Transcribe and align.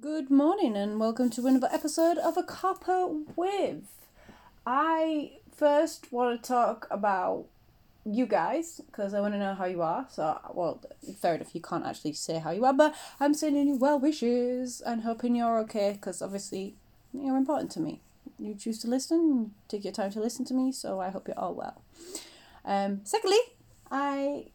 Good 0.00 0.30
morning 0.30 0.76
and 0.76 0.98
welcome 0.98 1.28
to 1.30 1.46
another 1.46 1.68
episode 1.70 2.16
of 2.16 2.38
A 2.38 2.42
Cuppa 2.42 3.24
With. 3.36 3.84
I 4.66 5.32
first 5.54 6.10
want 6.10 6.42
to 6.42 6.48
talk 6.48 6.86
about 6.90 7.44
you 8.04 8.24
guys 8.26 8.80
because 8.86 9.12
I 9.12 9.20
want 9.20 9.34
to 9.34 9.38
know 9.38 9.54
how 9.54 9.66
you 9.66 9.82
are. 9.82 10.06
So, 10.10 10.40
well, 10.54 10.80
fair 11.20 11.34
enough, 11.34 11.54
you 11.54 11.60
can't 11.60 11.84
actually 11.84 12.14
say 12.14 12.38
how 12.38 12.50
you 12.50 12.64
are, 12.64 12.72
but 12.72 12.94
I'm 13.20 13.34
sending 13.34 13.68
you 13.68 13.76
well 13.76 14.00
wishes 14.00 14.80
and 14.80 15.02
hoping 15.02 15.36
you're 15.36 15.58
okay 15.60 15.92
because 15.92 16.22
obviously 16.22 16.76
you're 17.12 17.36
important 17.36 17.70
to 17.72 17.80
me. 17.80 18.00
You 18.38 18.54
choose 18.54 18.78
to 18.80 18.88
listen, 18.88 19.52
take 19.68 19.84
your 19.84 19.92
time 19.92 20.10
to 20.12 20.20
listen 20.20 20.44
to 20.46 20.54
me, 20.54 20.72
so 20.72 20.98
I 20.98 21.10
hope 21.10 21.28
you're 21.28 21.38
all 21.38 21.54
well. 21.54 21.82
Um, 22.64 23.02
secondly, 23.04 23.38
I 23.90 24.46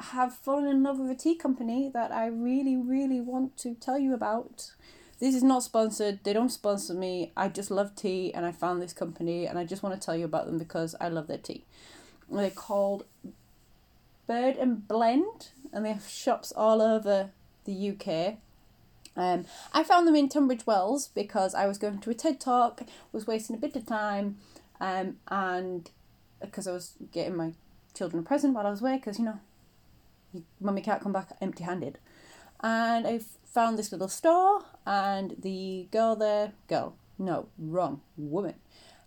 have 0.00 0.34
fallen 0.34 0.66
in 0.66 0.82
love 0.82 0.98
with 0.98 1.10
a 1.10 1.14
tea 1.14 1.34
company 1.34 1.90
that 1.92 2.12
I 2.12 2.26
really, 2.26 2.76
really 2.76 3.20
want 3.20 3.56
to 3.58 3.74
tell 3.74 3.98
you 3.98 4.14
about. 4.14 4.72
This 5.20 5.34
is 5.34 5.42
not 5.42 5.62
sponsored, 5.62 6.20
they 6.24 6.32
don't 6.32 6.50
sponsor 6.50 6.94
me. 6.94 7.32
I 7.36 7.48
just 7.48 7.70
love 7.70 7.94
tea 7.94 8.32
and 8.34 8.44
I 8.44 8.52
found 8.52 8.82
this 8.82 8.92
company 8.92 9.46
and 9.46 9.58
I 9.58 9.64
just 9.64 9.82
want 9.82 9.98
to 9.98 10.04
tell 10.04 10.16
you 10.16 10.24
about 10.24 10.46
them 10.46 10.58
because 10.58 10.94
I 11.00 11.08
love 11.08 11.28
their 11.28 11.38
tea. 11.38 11.64
They're 12.30 12.50
called 12.50 13.04
Bird 14.26 14.56
and 14.56 14.86
Blend 14.86 15.48
and 15.72 15.84
they 15.84 15.92
have 15.92 16.08
shops 16.08 16.52
all 16.52 16.82
over 16.82 17.30
the 17.64 17.90
UK. 17.90 18.38
Um, 19.16 19.44
I 19.72 19.84
found 19.84 20.06
them 20.06 20.16
in 20.16 20.28
Tunbridge 20.28 20.66
Wells 20.66 21.08
because 21.08 21.54
I 21.54 21.66
was 21.66 21.78
going 21.78 21.98
to 22.00 22.10
a 22.10 22.14
TED 22.14 22.40
talk, 22.40 22.82
was 23.12 23.26
wasting 23.26 23.54
a 23.54 23.58
bit 23.58 23.76
of 23.76 23.86
time, 23.86 24.38
um, 24.80 25.18
and 25.28 25.88
because 26.40 26.66
I 26.66 26.72
was 26.72 26.94
getting 27.12 27.36
my 27.36 27.52
children 27.94 28.24
a 28.24 28.26
present 28.26 28.54
while 28.54 28.66
I 28.66 28.70
was 28.70 28.80
away, 28.80 28.96
because 28.96 29.18
you 29.18 29.24
know 29.24 29.38
mummy 30.60 30.80
can't 30.80 31.02
come 31.02 31.12
back 31.12 31.36
empty 31.40 31.64
handed. 31.64 31.98
And 32.60 33.06
I 33.06 33.20
found 33.44 33.78
this 33.78 33.92
little 33.92 34.08
store, 34.08 34.62
and 34.86 35.36
the 35.38 35.88
girl 35.92 36.16
there, 36.16 36.52
girl, 36.68 36.96
no, 37.18 37.48
wrong, 37.58 38.00
woman, 38.16 38.54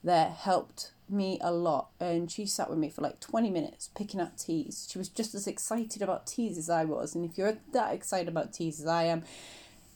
there 0.04 0.30
helped 0.30 0.92
me 1.10 1.40
a 1.42 1.52
lot. 1.52 1.90
And 2.00 2.32
she 2.32 2.46
sat 2.46 2.70
with 2.70 2.80
me 2.80 2.90
for 2.90 3.02
like 3.02 3.20
20 3.20 3.50
minutes 3.50 3.90
picking 3.96 4.20
out 4.20 4.38
teas. 4.38 4.88
She 4.92 4.98
was 4.98 5.10
just 5.10 5.34
as 5.36 5.48
excited 5.48 6.02
about 6.02 6.28
teas 6.28 6.58
as 6.58 6.70
I 6.70 6.86
was. 6.86 7.16
And 7.16 7.30
if 7.30 7.38
you're 7.38 7.58
that 7.74 7.94
excited 7.94 8.28
about 8.28 8.54
teas 8.54 8.80
as 8.80 8.88
I 8.88 9.04
am, 9.04 9.24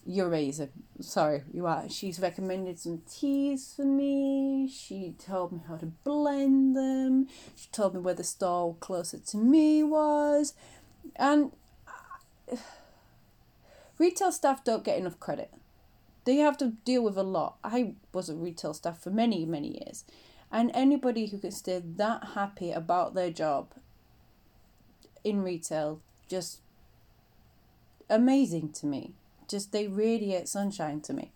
you're 0.05 0.27
amazing. 0.27 0.69
Sorry, 0.99 1.43
you 1.53 1.67
are. 1.67 1.87
She's 1.87 2.19
recommended 2.19 2.79
some 2.79 3.03
teas 3.09 3.73
for 3.75 3.85
me. 3.85 4.67
She 4.67 5.13
told 5.23 5.51
me 5.51 5.61
how 5.67 5.77
to 5.77 5.85
blend 5.85 6.75
them. 6.75 7.27
She 7.55 7.67
told 7.71 7.93
me 7.93 7.99
where 7.99 8.15
the 8.15 8.23
store 8.23 8.75
closer 8.79 9.19
to 9.19 9.37
me 9.37 9.83
was. 9.83 10.53
And 11.15 11.51
retail 13.97 14.31
staff 14.31 14.63
don't 14.63 14.83
get 14.83 14.97
enough 14.97 15.19
credit. 15.19 15.51
They 16.25 16.37
have 16.37 16.57
to 16.57 16.73
deal 16.85 17.03
with 17.03 17.17
a 17.17 17.23
lot. 17.23 17.57
I 17.63 17.93
was 18.13 18.29
a 18.29 18.35
retail 18.35 18.73
staff 18.73 19.01
for 19.01 19.09
many, 19.09 19.45
many 19.45 19.79
years. 19.83 20.03
And 20.51 20.71
anybody 20.73 21.27
who 21.27 21.37
can 21.37 21.51
stay 21.51 21.81
that 21.83 22.29
happy 22.35 22.71
about 22.71 23.13
their 23.13 23.31
job 23.31 23.69
in 25.23 25.41
retail, 25.41 26.01
just 26.27 26.59
amazing 28.09 28.71
to 28.73 28.85
me. 28.85 29.13
Just 29.47 29.71
they 29.71 29.87
radiate 29.87 30.47
sunshine 30.47 31.01
to 31.01 31.13
me. 31.13 31.31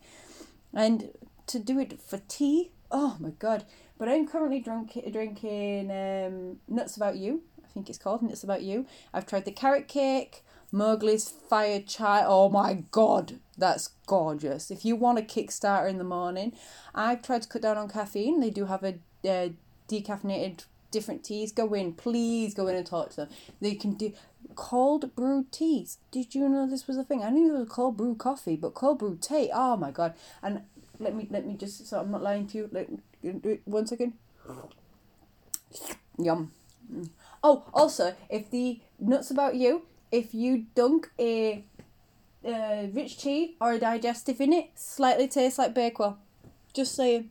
And 0.73 1.11
to 1.47 1.59
do 1.59 1.79
it 1.79 2.01
for 2.01 2.21
tea, 2.27 2.71
oh 2.91 3.15
my 3.19 3.29
god. 3.29 3.65
But 3.97 4.09
I'm 4.09 4.27
currently 4.27 4.59
drink, 4.59 4.99
drinking 5.11 5.89
um, 5.89 6.57
Nuts 6.67 6.97
About 6.97 7.15
You 7.15 7.43
think 7.75 7.89
it's 7.89 7.99
called, 7.99 8.21
and 8.21 8.31
it's 8.31 8.43
about 8.43 8.63
you. 8.63 8.87
I've 9.13 9.27
tried 9.27 9.45
the 9.45 9.51
carrot 9.51 9.87
cake, 9.87 10.43
Mowgli's 10.73 11.29
fire 11.29 11.81
chai. 11.81 12.23
Oh 12.25 12.49
my 12.49 12.85
god, 12.89 13.39
that's 13.57 13.89
gorgeous. 14.07 14.71
If 14.71 14.83
you 14.85 14.95
want 14.95 15.19
a 15.19 15.21
Kickstarter 15.21 15.89
in 15.89 15.99
the 15.99 16.03
morning, 16.03 16.53
I've 16.95 17.21
tried 17.21 17.43
to 17.43 17.49
cut 17.49 17.61
down 17.61 17.77
on 17.77 17.89
caffeine. 17.89 18.39
They 18.39 18.49
do 18.49 18.65
have 18.65 18.83
a 18.83 18.95
uh, 19.29 19.49
decaffeinated 19.87 20.63
different 20.89 21.23
teas. 21.23 21.51
Go 21.51 21.73
in, 21.73 21.93
please 21.93 22.53
go 22.53 22.67
in 22.67 22.75
and 22.75 22.85
talk 22.85 23.09
to 23.11 23.15
them. 23.17 23.29
They 23.61 23.75
can 23.75 23.93
do 23.95 24.13
cold 24.55 25.13
brew 25.15 25.45
teas. 25.51 25.97
Did 26.11 26.33
you 26.33 26.47
know 26.47 26.67
this 26.67 26.87
was 26.87 26.97
a 26.97 27.03
thing? 27.03 27.23
I 27.23 27.29
knew 27.29 27.49
there 27.49 27.59
was 27.59 27.69
cold 27.69 27.97
brew 27.97 28.15
coffee, 28.15 28.55
but 28.55 28.73
cold 28.73 28.99
brew 28.99 29.17
tea. 29.21 29.51
Oh 29.53 29.75
my 29.75 29.91
god! 29.91 30.13
And 30.41 30.61
let 30.99 31.13
me 31.13 31.27
let 31.29 31.45
me 31.45 31.55
just 31.55 31.85
so 31.85 31.99
I'm 31.99 32.11
not 32.11 32.23
lying 32.23 32.47
to 32.47 32.57
you. 32.57 32.69
Like 32.71 32.89
one 33.65 33.85
second. 33.85 34.13
Yum. 36.17 36.51
Mm. 36.93 37.09
Oh, 37.47 37.63
also, 37.75 38.15
if 38.27 38.49
the 38.49 38.79
nuts 38.99 39.29
about 39.29 39.53
you, 39.53 39.83
if 40.11 40.33
you 40.33 40.65
dunk 40.73 41.11
a 41.19 41.63
uh, 42.43 42.87
rich 42.91 43.19
tea 43.19 43.55
or 43.61 43.73
a 43.73 43.79
digestive 43.79 44.41
in 44.41 44.51
it, 44.51 44.71
slightly 44.73 45.27
tastes 45.27 45.59
like 45.59 45.75
Bakewell. 45.75 46.17
Just 46.73 46.95
saying. 46.95 47.29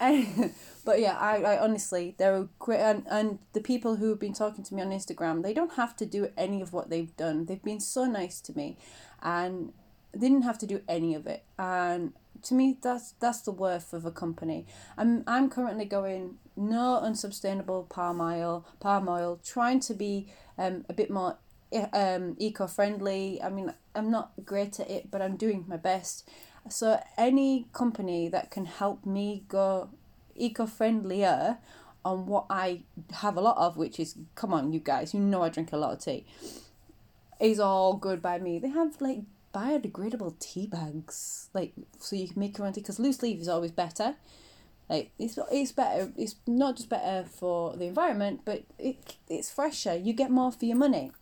but 0.00 0.98
yeah, 1.00 1.16
I, 1.16 1.36
I 1.36 1.62
honestly, 1.62 2.16
they're 2.18 2.48
great, 2.58 2.80
and, 2.80 3.06
and 3.08 3.38
the 3.52 3.60
people 3.60 3.94
who 3.94 4.08
have 4.08 4.18
been 4.18 4.32
talking 4.32 4.64
to 4.64 4.74
me 4.74 4.82
on 4.82 4.90
Instagram, 4.90 5.44
they 5.44 5.54
don't 5.54 5.74
have 5.74 5.94
to 5.98 6.04
do 6.04 6.30
any 6.36 6.60
of 6.60 6.72
what 6.72 6.90
they've 6.90 7.16
done. 7.16 7.44
They've 7.44 7.62
been 7.62 7.78
so 7.78 8.06
nice 8.06 8.40
to 8.40 8.56
me, 8.56 8.76
and 9.22 9.72
they 10.12 10.28
didn't 10.28 10.42
have 10.42 10.58
to 10.58 10.66
do 10.66 10.80
any 10.88 11.14
of 11.14 11.28
it. 11.28 11.44
And 11.56 12.12
to 12.42 12.54
me 12.54 12.78
that's 12.80 13.12
that's 13.20 13.40
the 13.42 13.52
worth 13.52 13.92
of 13.92 14.04
a 14.04 14.10
company. 14.10 14.66
I'm 14.96 15.24
i'm 15.26 15.50
currently 15.50 15.84
going 15.84 16.36
no 16.56 16.98
unsustainable 17.00 17.84
palm 17.84 18.20
oil 18.20 18.66
palm 18.80 19.08
oil 19.08 19.40
trying 19.44 19.80
to 19.80 19.94
be 19.94 20.28
um 20.56 20.84
a 20.88 20.92
bit 20.92 21.10
more 21.10 21.38
eh, 21.72 21.86
um 21.92 22.36
eco-friendly. 22.38 23.42
I 23.42 23.48
mean 23.50 23.72
i'm 23.94 24.10
not 24.10 24.32
great 24.44 24.80
at 24.80 24.90
it 24.90 25.10
but 25.10 25.22
i'm 25.22 25.36
doing 25.36 25.64
my 25.68 25.76
best. 25.76 26.28
So 26.68 27.02
any 27.16 27.66
company 27.72 28.28
that 28.28 28.50
can 28.50 28.66
help 28.66 29.06
me 29.06 29.44
go 29.48 29.90
eco-friendlier 30.34 31.58
on 32.04 32.26
what 32.26 32.46
i 32.48 32.82
have 33.12 33.36
a 33.36 33.40
lot 33.40 33.56
of 33.56 33.76
which 33.76 33.98
is 33.98 34.14
come 34.36 34.54
on 34.54 34.72
you 34.72 34.78
guys 34.78 35.12
you 35.12 35.18
know 35.18 35.42
i 35.42 35.48
drink 35.48 35.72
a 35.72 35.76
lot 35.76 35.92
of 35.92 35.98
tea 35.98 36.24
is 37.40 37.60
all 37.60 37.94
good 37.94 38.20
by 38.20 38.38
me. 38.38 38.58
They 38.58 38.68
have 38.68 39.00
like 39.00 39.20
biodegradable 39.54 40.38
tea 40.38 40.66
bags, 40.66 41.48
like 41.54 41.72
so 41.98 42.16
you 42.16 42.28
can 42.28 42.40
make 42.40 42.58
your 42.58 42.66
own 42.66 42.72
tea. 42.72 42.80
Because 42.80 42.98
loose 42.98 43.22
leaf 43.22 43.40
is 43.40 43.48
always 43.48 43.72
better. 43.72 44.16
Like 44.88 45.10
it's 45.18 45.38
it's 45.50 45.72
better. 45.72 46.12
It's 46.16 46.36
not 46.46 46.76
just 46.76 46.88
better 46.88 47.28
for 47.28 47.76
the 47.76 47.84
environment, 47.84 48.42
but 48.44 48.64
it 48.78 49.16
it's 49.28 49.50
fresher. 49.50 49.96
You 49.96 50.12
get 50.12 50.30
more 50.30 50.50
for 50.52 50.64
your 50.64 50.76
money. 50.76 51.12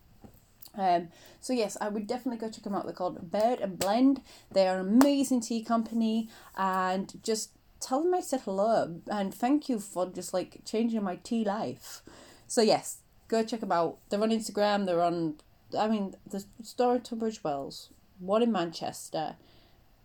Um, 0.77 1.09
so 1.41 1.53
yes, 1.53 1.75
I 1.81 1.89
would 1.89 2.07
definitely 2.07 2.39
go 2.39 2.51
check 2.51 2.63
them 2.63 2.75
out. 2.75 2.85
They're 2.85 2.93
called 2.93 3.31
Bird 3.31 3.59
and 3.59 3.79
Blend. 3.79 4.21
They 4.51 4.67
are 4.67 4.79
an 4.79 4.87
amazing 4.87 5.41
tea 5.41 5.63
company, 5.63 6.29
and 6.55 7.21
just 7.23 7.51
tell 7.79 8.03
them 8.03 8.13
I 8.13 8.21
said 8.21 8.41
hello 8.41 9.01
and 9.07 9.33
thank 9.33 9.69
you 9.69 9.79
for 9.79 10.07
just 10.07 10.33
like 10.33 10.61
changing 10.65 11.03
my 11.03 11.17
tea 11.17 11.43
life. 11.43 12.01
So 12.47 12.61
yes, 12.61 12.99
go 13.27 13.43
check 13.43 13.59
them 13.59 13.71
out. 13.71 13.97
They're 14.09 14.21
on 14.21 14.29
Instagram. 14.29 14.85
They're 14.85 15.01
on. 15.01 15.35
I 15.77 15.87
mean, 15.87 16.15
the 16.25 16.45
store 16.63 16.95
in 16.95 17.01
Tunbridge 17.01 17.43
Wells 17.43 17.89
one 18.19 18.43
in 18.43 18.51
Manchester, 18.51 19.35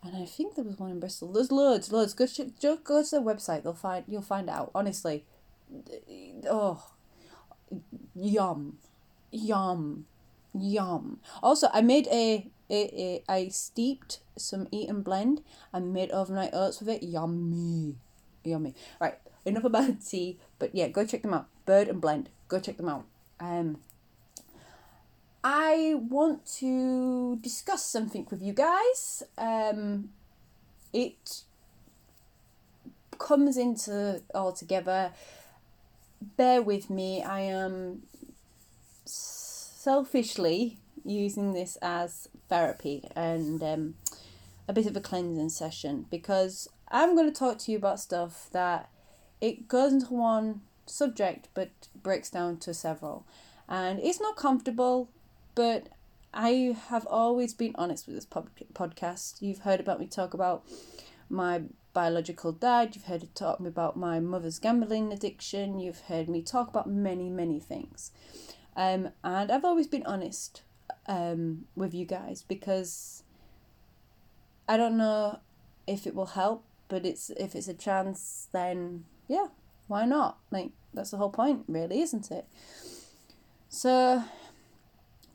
and 0.03 0.17
I 0.17 0.25
think 0.25 0.55
there 0.55 0.65
was 0.65 0.79
one 0.79 0.91
in 0.91 1.01
Bristol. 1.01 1.33
There's 1.33 1.53
loads, 1.53 1.93
loads. 1.93 2.15
Go 2.15 2.27
to, 2.27 2.53
go 2.61 3.03
to 3.03 3.11
their 3.11 3.21
website. 3.21 3.63
They'll 3.63 3.75
find 3.75 4.05
you'll 4.09 4.23
find 4.23 4.51
out. 4.51 4.71
Honestly, 4.75 5.25
oh, 6.49 6.83
yum, 8.15 8.79
yum, 9.31 10.07
yum. 10.55 11.21
Also, 11.43 11.69
I 11.73 11.83
made 11.83 12.09
a 12.09 12.51
a, 12.69 13.23
a 13.29 13.33
I 13.33 13.49
steeped 13.49 14.21
some 14.37 14.67
eat 14.71 14.89
and 14.89 15.05
blend 15.05 15.43
and 15.73 15.93
made 15.93 16.11
overnight 16.11 16.51
oats 16.53 16.81
with 16.81 16.89
it. 16.89 17.03
Yummy, 17.03 17.97
yummy. 18.45 18.75
Right, 19.01 19.19
enough 19.45 19.65
about 19.65 20.01
tea. 20.07 20.39
But 20.59 20.75
yeah, 20.75 20.89
go 20.89 21.05
check 21.05 21.23
them 21.23 21.35
out. 21.35 21.47
Bird 21.65 21.89
and 21.89 22.01
Blend. 22.01 22.29
Go 22.49 22.59
check 22.59 22.77
them 22.77 22.89
out. 22.89 23.05
Um, 23.39 23.79
I 25.45 25.97
want 26.09 26.47
to 26.59 27.37
discuss 27.37 27.85
something 27.85 28.27
with 28.31 28.43
you 28.43 28.53
guys. 28.53 29.25
Um, 29.37 30.11
it 30.93 31.43
comes 33.19 33.57
into 33.57 34.23
all 34.35 34.53
together. 34.53 35.13
Bear 36.37 36.63
with 36.63 36.91
me. 36.91 37.23
I 37.23 37.41
am 37.41 38.03
selfishly 39.05 40.79
using 41.05 41.53
this 41.53 41.77
as 41.83 42.29
therapy 42.49 43.09
and 43.17 43.61
um, 43.63 43.95
a 44.69 44.73
bit 44.73 44.87
of 44.87 44.97
a 44.97 45.01
cleansing 45.01 45.49
session 45.49 46.07
because 46.09 46.69
I'm 46.89 47.17
going 47.17 47.27
to 47.33 47.37
talk 47.37 47.59
to 47.59 47.73
you 47.73 47.79
about 47.79 47.99
stuff 47.99 48.49
that 48.53 48.89
it 49.41 49.67
goes 49.67 49.93
into 49.93 50.15
one 50.15 50.61
subject 50.87 51.49
but 51.55 51.71
breaks 52.01 52.31
down 52.31 52.59
to 52.59 52.73
several. 52.73 53.27
And 53.69 53.99
it's 54.01 54.21
not 54.21 54.37
comfortable 54.37 55.09
but 55.55 55.89
I 56.35 56.77
have 56.89 57.07
always 57.07 57.55
been 57.55 57.75
honest 57.77 58.07
with 58.07 58.17
this 58.17 58.25
pod- 58.25 58.51
podcast. 58.73 59.43
You've 59.43 59.61
heard 59.61 59.81
about 59.81 60.01
me 60.01 60.07
talk 60.07 60.35
about 60.35 60.65
my 61.29 61.63
biological 61.93 62.53
dad, 62.53 62.95
you've 62.95 63.05
heard 63.05 63.23
me 63.23 63.29
talk 63.35 63.61
about 63.61 63.97
my 63.97 64.19
mother's 64.19 64.59
gambling 64.59 65.13
addiction, 65.13 65.79
you've 65.79 66.01
heard 66.01 66.29
me 66.29 66.43
talk 66.43 66.69
about 66.69 66.89
many, 66.89 67.29
many 67.29 67.61
things. 67.61 68.13
Um, 68.77 69.11
and 69.23 69.51
I've 69.51 69.65
always 69.65 69.87
been 69.87 70.07
honest 70.07 70.63
um, 71.07 71.67
with 71.77 71.93
you 71.95 72.07
guys 72.07 72.43
because 72.43 73.23
I 74.69 74.77
don't 74.77 74.97
know 74.97 75.41
if 75.87 76.07
it 76.07 76.15
will 76.15 76.27
help, 76.27 76.65
but 76.89 77.05
it's 77.05 77.31
if 77.31 77.55
it's 77.55 77.69
a 77.69 77.75
chance, 77.75 78.49
then 78.53 79.05
yeah, 79.29 79.47
why 79.89 80.07
not? 80.07 80.39
Like 80.51 80.71
that's 80.95 81.11
the 81.11 81.19
whole 81.19 81.31
point, 81.31 81.65
really, 81.69 82.01
isn't 82.01 82.31
it? 82.31 82.47
So, 83.69 84.25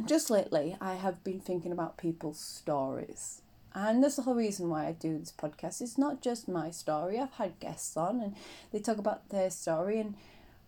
just 0.05 0.29
lately, 0.29 0.77
I 0.79 0.95
have 0.95 1.23
been 1.23 1.39
thinking 1.39 1.71
about 1.71 1.97
people's 1.97 2.39
stories. 2.39 3.41
And 3.73 4.03
that's 4.03 4.15
the 4.15 4.23
whole 4.23 4.35
reason 4.35 4.69
why 4.69 4.87
I 4.87 4.91
do 4.93 5.19
this 5.19 5.31
podcast. 5.37 5.81
It's 5.81 5.97
not 5.97 6.21
just 6.21 6.47
my 6.47 6.71
story. 6.71 7.19
I've 7.19 7.33
had 7.33 7.59
guests 7.59 7.95
on 7.95 8.21
and 8.21 8.35
they 8.71 8.79
talk 8.79 8.97
about 8.97 9.29
their 9.29 9.49
story 9.49 9.99
and 9.99 10.15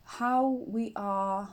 how 0.03 0.47
we 0.67 0.93
are. 0.95 1.49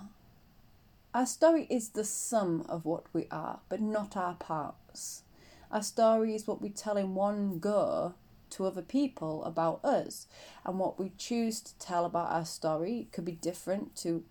Our 1.15 1.27
story 1.27 1.67
is 1.71 1.91
the 1.91 2.05
sum 2.05 2.67
of 2.69 2.85
what 2.85 3.05
we 3.15 3.27
are, 3.31 3.61
but 3.71 3.81
not 3.81 4.17
our 4.17 4.35
parts. 4.35 5.23
Our 5.71 5.83
story 5.83 6.35
is 6.35 6.47
what 6.47 6.61
we 6.61 6.69
tell 6.69 6.97
in 6.97 7.15
one 7.15 7.59
go 7.59 8.15
to 8.51 8.67
other 8.67 8.83
people 8.83 9.43
about 9.45 9.85
us. 9.85 10.27
And 10.65 10.79
what 10.79 10.99
we 10.99 11.13
choose 11.17 11.61
to 11.61 11.79
tell 11.79 12.05
about 12.05 12.31
our 12.33 12.45
story 12.45 13.09
could 13.13 13.25
be 13.25 13.33
different 13.33 13.97
to 13.97 14.25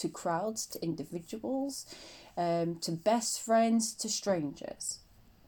to 0.00 0.08
crowds, 0.08 0.66
to 0.66 0.82
individuals, 0.82 1.86
um, 2.36 2.76
to 2.80 2.92
best 2.92 3.40
friends, 3.40 3.94
to 3.94 4.08
strangers 4.08 5.00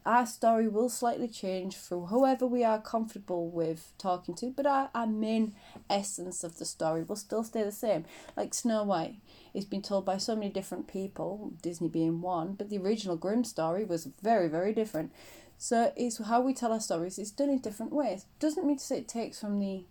our 0.04 0.26
story 0.26 0.66
will 0.66 0.88
slightly 0.88 1.28
change 1.28 1.76
for 1.76 2.06
whoever 2.06 2.46
we 2.46 2.64
are 2.64 2.80
comfortable 2.80 3.48
with 3.48 3.92
talking 3.98 4.34
to, 4.34 4.50
but 4.50 4.66
our, 4.66 4.90
our 4.94 5.06
main 5.06 5.54
essence 5.88 6.42
of 6.42 6.58
the 6.58 6.64
story 6.64 7.02
will 7.02 7.16
still 7.16 7.44
stay 7.44 7.62
the 7.62 7.72
same. 7.72 8.04
Like 8.36 8.52
Snow 8.52 8.82
White, 8.82 9.16
it's 9.54 9.64
been 9.64 9.82
told 9.82 10.04
by 10.04 10.18
so 10.18 10.34
many 10.34 10.50
different 10.50 10.88
people, 10.88 11.52
Disney 11.62 11.88
being 11.88 12.20
one, 12.20 12.54
but 12.54 12.68
the 12.68 12.78
original 12.78 13.16
Grimm 13.16 13.44
story 13.44 13.84
was 13.84 14.08
very, 14.22 14.48
very 14.48 14.72
different. 14.72 15.12
So 15.56 15.92
it's 15.96 16.18
how 16.18 16.40
we 16.40 16.54
tell 16.54 16.72
our 16.72 16.80
stories, 16.80 17.18
it's 17.18 17.30
done 17.30 17.50
in 17.50 17.58
different 17.58 17.92
ways. 17.92 18.26
Doesn't 18.40 18.66
mean 18.66 18.78
to 18.78 18.84
say 18.84 18.98
it 18.98 19.08
takes 19.08 19.38
from 19.38 19.60
the 19.60 19.84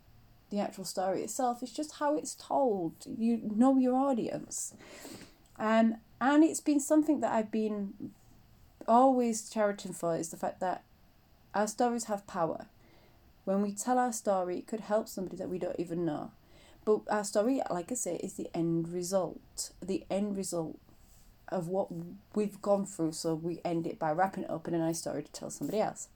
the 0.51 0.59
actual 0.59 0.86
story 0.86 1.24
itself, 1.24 1.63
it's 1.63 1.71
just 1.71 1.94
how 1.94 2.15
it's 2.15 2.36
told. 2.36 2.94
You 3.06 3.39
know 3.56 3.77
your 3.77 3.95
audience. 3.95 4.74
Um, 5.57 5.95
and 6.19 6.44
it's 6.44 6.59
been 6.59 6.80
something 6.80 7.21
that 7.21 7.33
I've 7.33 7.51
been 7.51 8.12
always 8.88 9.50
cherishing 9.50 9.94
for 9.94 10.15
is 10.15 10.30
the 10.30 10.38
fact 10.38 10.59
that 10.59 10.83
our 11.56 11.68
stories 11.68 12.06
have 12.06 12.27
power. 12.27 12.68
When 13.45 13.62
we 13.62 13.74
tell 13.74 13.98
our 13.98 14.13
story, 14.13 14.59
it 14.59 14.68
could 14.68 14.81
help 14.81 15.07
somebody 15.07 15.38
that 15.38 15.50
we 15.50 15.57
don't 15.57 15.80
even 15.80 16.06
know. 16.06 16.31
But 16.86 17.01
our 17.09 17.24
story, 17.24 17.62
like 17.69 17.92
I 17.92 17.95
say, 17.95 18.15
is 18.18 18.33
the 18.33 18.50
end 18.53 18.89
result. 18.89 19.71
The 19.81 20.06
end 20.09 20.38
result 20.38 20.77
of 21.48 21.68
what 21.68 21.89
we've 22.33 22.62
gone 22.62 22.86
through. 22.86 23.13
So 23.13 23.36
we 23.36 23.62
end 23.63 23.88
it 23.88 24.00
by 24.00 24.12
wrapping 24.12 24.44
it 24.44 24.50
up 24.50 24.68
in 24.68 24.74
a 24.74 24.80
nice 24.80 25.00
story 25.00 25.24
to 25.24 25.31
tell 25.31 25.50
somebody 25.50 25.80
else. 25.80 26.07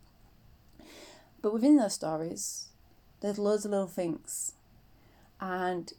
But 1.42 1.54
within 1.54 1.78
those 1.78 1.94
stories, 1.94 2.70
there's 3.22 3.40
loads 3.40 3.66
of 3.66 3.72
little 3.72 3.88
things. 3.88 4.54
And 5.40 5.92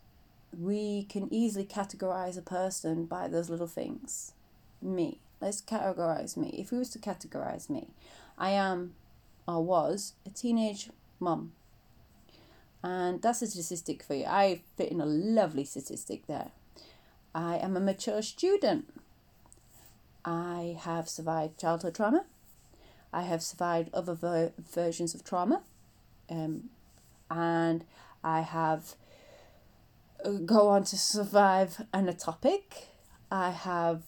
we 0.58 1.04
can 1.04 1.32
easily 1.32 1.64
categorize 1.64 2.38
a 2.38 2.42
person 2.42 3.04
by 3.04 3.28
those 3.28 3.50
little 3.50 3.66
things. 3.66 4.32
Me 4.80 5.20
let's 5.40 5.60
categorize 5.60 6.36
me. 6.36 6.48
If 6.58 6.70
we 6.70 6.78
was 6.78 6.90
to 6.90 6.98
categorize 6.98 7.68
me, 7.68 7.88
I 8.38 8.50
am 8.50 8.94
or 9.46 9.64
was 9.64 10.14
a 10.24 10.30
teenage 10.30 10.90
mum. 11.20 11.52
And 12.82 13.22
that's 13.22 13.42
a 13.42 13.46
statistic 13.46 14.02
for 14.02 14.14
you. 14.14 14.24
I 14.26 14.60
fit 14.76 14.90
in 14.90 15.00
a 15.00 15.06
lovely 15.06 15.64
statistic 15.64 16.26
there. 16.26 16.50
I 17.34 17.56
am 17.56 17.76
a 17.76 17.80
mature 17.80 18.22
student. 18.22 18.92
I 20.24 20.76
have 20.80 21.08
survived 21.08 21.60
childhood 21.60 21.94
trauma. 21.94 22.24
I 23.12 23.22
have 23.22 23.42
survived 23.42 23.90
other 23.94 24.14
ver- 24.14 24.52
versions 24.58 25.14
of 25.14 25.24
trauma. 25.24 25.62
Um, 26.28 26.70
and 27.31 27.84
I 28.23 28.40
have 28.40 28.94
uh, 30.25 30.31
go 30.31 30.69
on 30.69 30.84
to 30.84 30.99
survive 30.99 31.82
an 31.93 32.06
ectopic. 32.06 32.62
I 33.31 33.50
have 33.50 34.02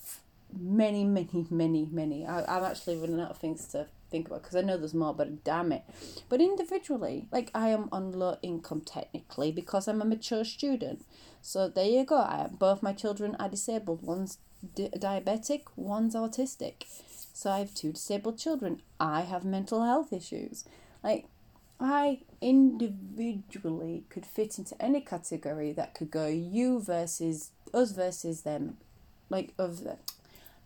many, 0.56 1.05
many, 1.05 1.47
many, 1.50 1.88
many. 1.91 2.26
I, 2.26 2.44
I'm 2.56 2.65
actually 2.65 2.97
running 2.97 3.20
out 3.20 3.31
of 3.31 3.38
things 3.38 3.67
to 3.69 3.87
think 4.11 4.29
about 4.29 4.43
because 4.43 4.56
I 4.56 4.62
know 4.62 4.76
there's 4.76 4.94
more, 4.94 5.15
but 5.15 5.44
damn 5.44 5.73
it. 5.73 5.82
But 6.29 6.41
individually, 6.41 7.26
like 7.31 7.50
I 7.55 7.69
am 7.69 7.88
on 7.93 8.12
low 8.12 8.38
income 8.43 8.82
technically 8.82 9.53
because 9.53 9.88
I'm 9.88 10.03
a 10.03 10.05
mature 10.05 10.44
student. 10.44 11.05
So 11.43 11.69
there 11.69 11.88
you 11.88 12.05
go. 12.05 12.17
I 12.17 12.49
both 12.50 12.82
my 12.82 12.93
children 12.93 13.37
are 13.38 13.49
disabled. 13.49 14.03
One's 14.03 14.38
di- 14.75 14.91
diabetic, 14.91 15.62
one's 15.76 16.14
autistic. 16.14 16.85
So 17.32 17.50
I 17.50 17.61
have 17.61 17.75
two 17.75 17.93
disabled 17.93 18.38
children. 18.38 18.82
I 18.99 19.23
have 19.23 19.44
mental 19.44 19.85
health 19.85 20.12
issues. 20.12 20.64
Like 21.05 21.26
I 21.80 22.20
individually 22.40 24.04
could 24.10 24.26
fit 24.26 24.58
into 24.58 24.80
any 24.82 25.00
category 25.00 25.72
that 25.72 25.94
could 25.94 26.10
go 26.10 26.26
you 26.26 26.80
versus 26.80 27.50
us 27.72 27.92
versus 27.92 28.42
them. 28.42 28.78
Like 29.30 29.52
of 29.58 29.86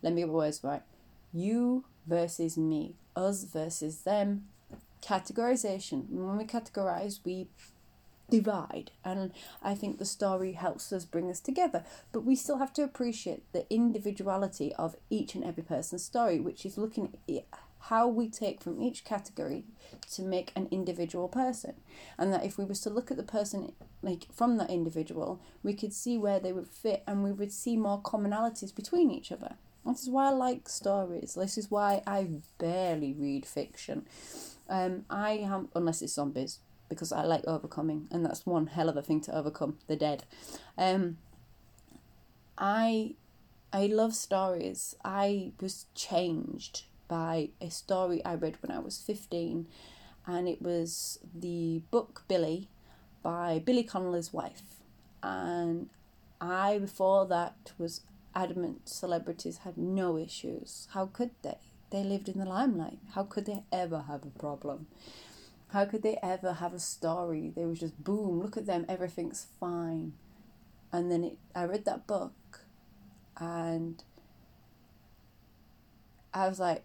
let 0.01 0.13
me 0.13 0.21
get 0.21 0.27
my 0.27 0.33
words 0.33 0.63
right. 0.63 0.81
You 1.31 1.85
versus 2.05 2.57
me, 2.57 2.95
us 3.15 3.43
versus 3.43 4.01
them. 4.01 4.45
Categorization. 5.01 6.09
When 6.09 6.37
we 6.37 6.45
categorize, 6.45 7.19
we 7.23 7.47
divide 8.29 8.89
and 9.03 9.31
i 9.61 9.75
think 9.75 9.99
the 9.99 10.05
story 10.05 10.53
helps 10.53 10.91
us 10.93 11.05
bring 11.05 11.29
us 11.29 11.39
together 11.41 11.83
but 12.11 12.21
we 12.21 12.35
still 12.35 12.57
have 12.57 12.73
to 12.73 12.81
appreciate 12.81 13.43
the 13.51 13.65
individuality 13.71 14.73
of 14.75 14.95
each 15.09 15.35
and 15.35 15.43
every 15.43 15.61
person's 15.61 16.03
story 16.03 16.39
which 16.39 16.65
is 16.65 16.77
looking 16.77 17.13
at 17.27 17.43
how 17.89 18.07
we 18.07 18.29
take 18.29 18.61
from 18.61 18.81
each 18.81 19.03
category 19.03 19.65
to 20.11 20.21
make 20.21 20.51
an 20.55 20.67
individual 20.71 21.27
person 21.27 21.73
and 22.17 22.31
that 22.33 22.45
if 22.45 22.57
we 22.57 22.65
was 22.65 22.79
to 22.79 22.89
look 22.89 23.11
at 23.11 23.17
the 23.17 23.23
person 23.23 23.73
like 24.01 24.25
from 24.31 24.57
that 24.57 24.69
individual 24.69 25.41
we 25.63 25.73
could 25.73 25.93
see 25.93 26.17
where 26.17 26.39
they 26.39 26.53
would 26.53 26.67
fit 26.67 27.03
and 27.05 27.23
we 27.23 27.31
would 27.31 27.51
see 27.51 27.75
more 27.75 28.01
commonalities 28.01 28.73
between 28.73 29.11
each 29.11 29.31
other 29.31 29.55
this 29.85 30.03
is 30.03 30.09
why 30.09 30.27
I 30.27 30.31
like 30.31 30.69
stories. 30.69 31.33
This 31.33 31.57
is 31.57 31.69
why 31.69 32.01
I 32.07 32.27
barely 32.57 33.13
read 33.13 33.45
fiction. 33.45 34.07
Um, 34.69 35.05
I 35.09 35.31
am 35.31 35.69
unless 35.75 36.01
it's 36.01 36.13
zombies 36.13 36.59
because 36.87 37.11
I 37.11 37.23
like 37.23 37.43
overcoming, 37.45 38.07
and 38.11 38.25
that's 38.25 38.45
one 38.45 38.67
hell 38.67 38.87
of 38.87 38.95
a 38.95 39.01
thing 39.01 39.19
to 39.21 39.35
overcome 39.35 39.79
the 39.87 39.95
dead. 39.95 40.23
Um, 40.77 41.17
I 42.57 43.15
I 43.73 43.87
love 43.87 44.13
stories. 44.15 44.95
I 45.03 45.51
was 45.59 45.85
changed 45.95 46.83
by 47.07 47.49
a 47.61 47.69
story 47.69 48.23
I 48.25 48.35
read 48.35 48.57
when 48.61 48.71
I 48.71 48.79
was 48.79 48.97
fifteen, 48.97 49.67
and 50.25 50.47
it 50.47 50.61
was 50.61 51.19
the 51.33 51.81
book 51.91 52.23
Billy 52.27 52.69
by 53.21 53.61
Billy 53.63 53.83
Connolly's 53.83 54.33
wife, 54.33 54.81
and 55.21 55.89
I 56.41 56.77
before 56.79 57.25
that 57.27 57.73
was 57.77 58.01
adamant 58.35 58.89
celebrities 58.89 59.59
had 59.59 59.77
no 59.77 60.17
issues. 60.17 60.87
How 60.91 61.05
could 61.05 61.31
they? 61.41 61.57
They 61.91 62.03
lived 62.03 62.27
in 62.27 62.39
the 62.39 62.45
limelight. 62.45 62.97
How 63.13 63.23
could 63.23 63.45
they 63.45 63.63
ever 63.71 64.05
have 64.07 64.23
a 64.23 64.39
problem? 64.39 64.87
How 65.69 65.85
could 65.85 66.03
they 66.03 66.17
ever 66.21 66.53
have 66.53 66.73
a 66.73 66.79
story? 66.79 67.51
They 67.55 67.65
was 67.65 67.79
just 67.79 68.03
boom, 68.03 68.41
look 68.41 68.57
at 68.57 68.65
them, 68.65 68.85
everything's 68.89 69.47
fine. 69.59 70.13
And 70.91 71.11
then 71.11 71.23
it, 71.23 71.37
I 71.55 71.65
read 71.65 71.85
that 71.85 72.05
book 72.05 72.65
and 73.37 74.03
I 76.33 76.47
was 76.47 76.59
like, 76.59 76.83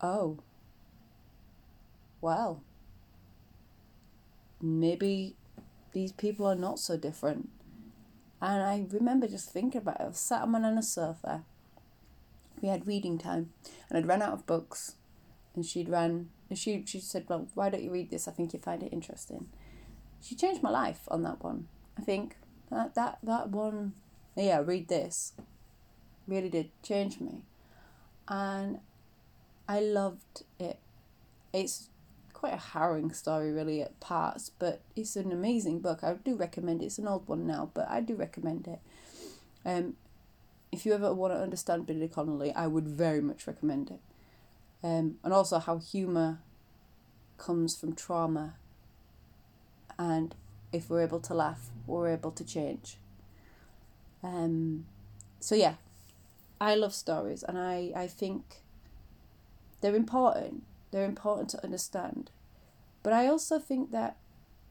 oh, 0.00 0.38
well, 2.20 2.62
maybe 4.60 5.36
these 5.92 6.12
people 6.12 6.46
are 6.46 6.54
not 6.54 6.78
so 6.78 6.96
different. 6.96 7.48
And 8.40 8.62
I 8.62 8.86
remember 8.90 9.26
just 9.26 9.50
thinking 9.50 9.80
about 9.80 10.00
it. 10.00 10.04
I 10.04 10.08
was 10.08 10.18
sat 10.18 10.42
on 10.42 10.54
a 10.64 10.82
sofa. 10.82 11.44
We 12.60 12.68
had 12.68 12.86
reading 12.86 13.18
time, 13.18 13.52
and 13.88 13.98
I'd 13.98 14.06
run 14.06 14.22
out 14.22 14.32
of 14.32 14.46
books, 14.46 14.94
and 15.54 15.64
she'd 15.64 15.88
run. 15.88 16.30
And 16.48 16.58
she 16.58 16.84
she 16.86 17.00
said, 17.00 17.26
"Well, 17.28 17.48
why 17.54 17.70
don't 17.70 17.82
you 17.82 17.90
read 17.90 18.10
this? 18.10 18.28
I 18.28 18.32
think 18.32 18.52
you 18.52 18.58
find 18.58 18.82
it 18.82 18.92
interesting." 18.92 19.48
She 20.20 20.34
changed 20.34 20.62
my 20.62 20.70
life 20.70 21.02
on 21.08 21.22
that 21.22 21.42
one. 21.42 21.68
I 21.96 22.02
think 22.02 22.36
that 22.70 22.94
that 22.94 23.18
that 23.22 23.50
one, 23.50 23.92
yeah, 24.36 24.60
read 24.60 24.88
this. 24.88 25.32
Really 26.26 26.50
did 26.50 26.70
change 26.82 27.20
me, 27.20 27.42
and 28.28 28.80
I 29.68 29.80
loved 29.80 30.44
it. 30.58 30.78
It's 31.52 31.90
quite 32.32 32.54
a 32.54 32.56
harrowing 32.56 33.12
story, 33.12 33.52
really, 33.52 33.82
at 33.82 34.00
parts, 34.00 34.50
but 34.58 34.80
it's 34.96 35.16
an 35.16 35.30
amazing 35.30 35.80
book. 35.80 36.02
I 36.02 36.14
do 36.14 36.36
recommend 36.36 36.82
it. 36.82 36.86
It's 36.86 36.98
an 36.98 37.08
old 37.08 37.28
one 37.28 37.46
now, 37.46 37.70
but 37.74 37.88
I 37.88 38.00
do 38.00 38.14
recommend 38.14 38.66
it. 38.66 38.78
Um, 39.64 39.96
if 40.72 40.86
you 40.86 40.94
ever 40.94 41.12
want 41.12 41.34
to 41.34 41.40
understand 41.40 41.86
Billy 41.86 42.08
Connolly, 42.08 42.52
I 42.54 42.66
would 42.66 42.86
very 42.86 43.20
much 43.20 43.46
recommend 43.46 43.90
it. 43.90 44.00
Um, 44.82 45.16
and 45.24 45.32
also 45.32 45.58
how 45.58 45.78
humour 45.78 46.38
comes 47.36 47.76
from 47.76 47.94
trauma, 47.94 48.54
and 49.98 50.34
if 50.72 50.88
we're 50.88 51.02
able 51.02 51.20
to 51.20 51.34
laugh, 51.34 51.70
we're 51.86 52.12
able 52.12 52.30
to 52.30 52.44
change. 52.44 52.98
Um, 54.22 54.86
so 55.40 55.54
yeah, 55.54 55.74
I 56.60 56.76
love 56.76 56.94
stories, 56.94 57.42
and 57.42 57.58
I, 57.58 57.92
I 57.96 58.06
think 58.06 58.62
they're 59.80 59.96
important 59.96 60.64
they're 60.90 61.04
important 61.04 61.50
to 61.50 61.64
understand. 61.64 62.30
But 63.02 63.12
I 63.12 63.26
also 63.26 63.58
think 63.58 63.90
that 63.92 64.16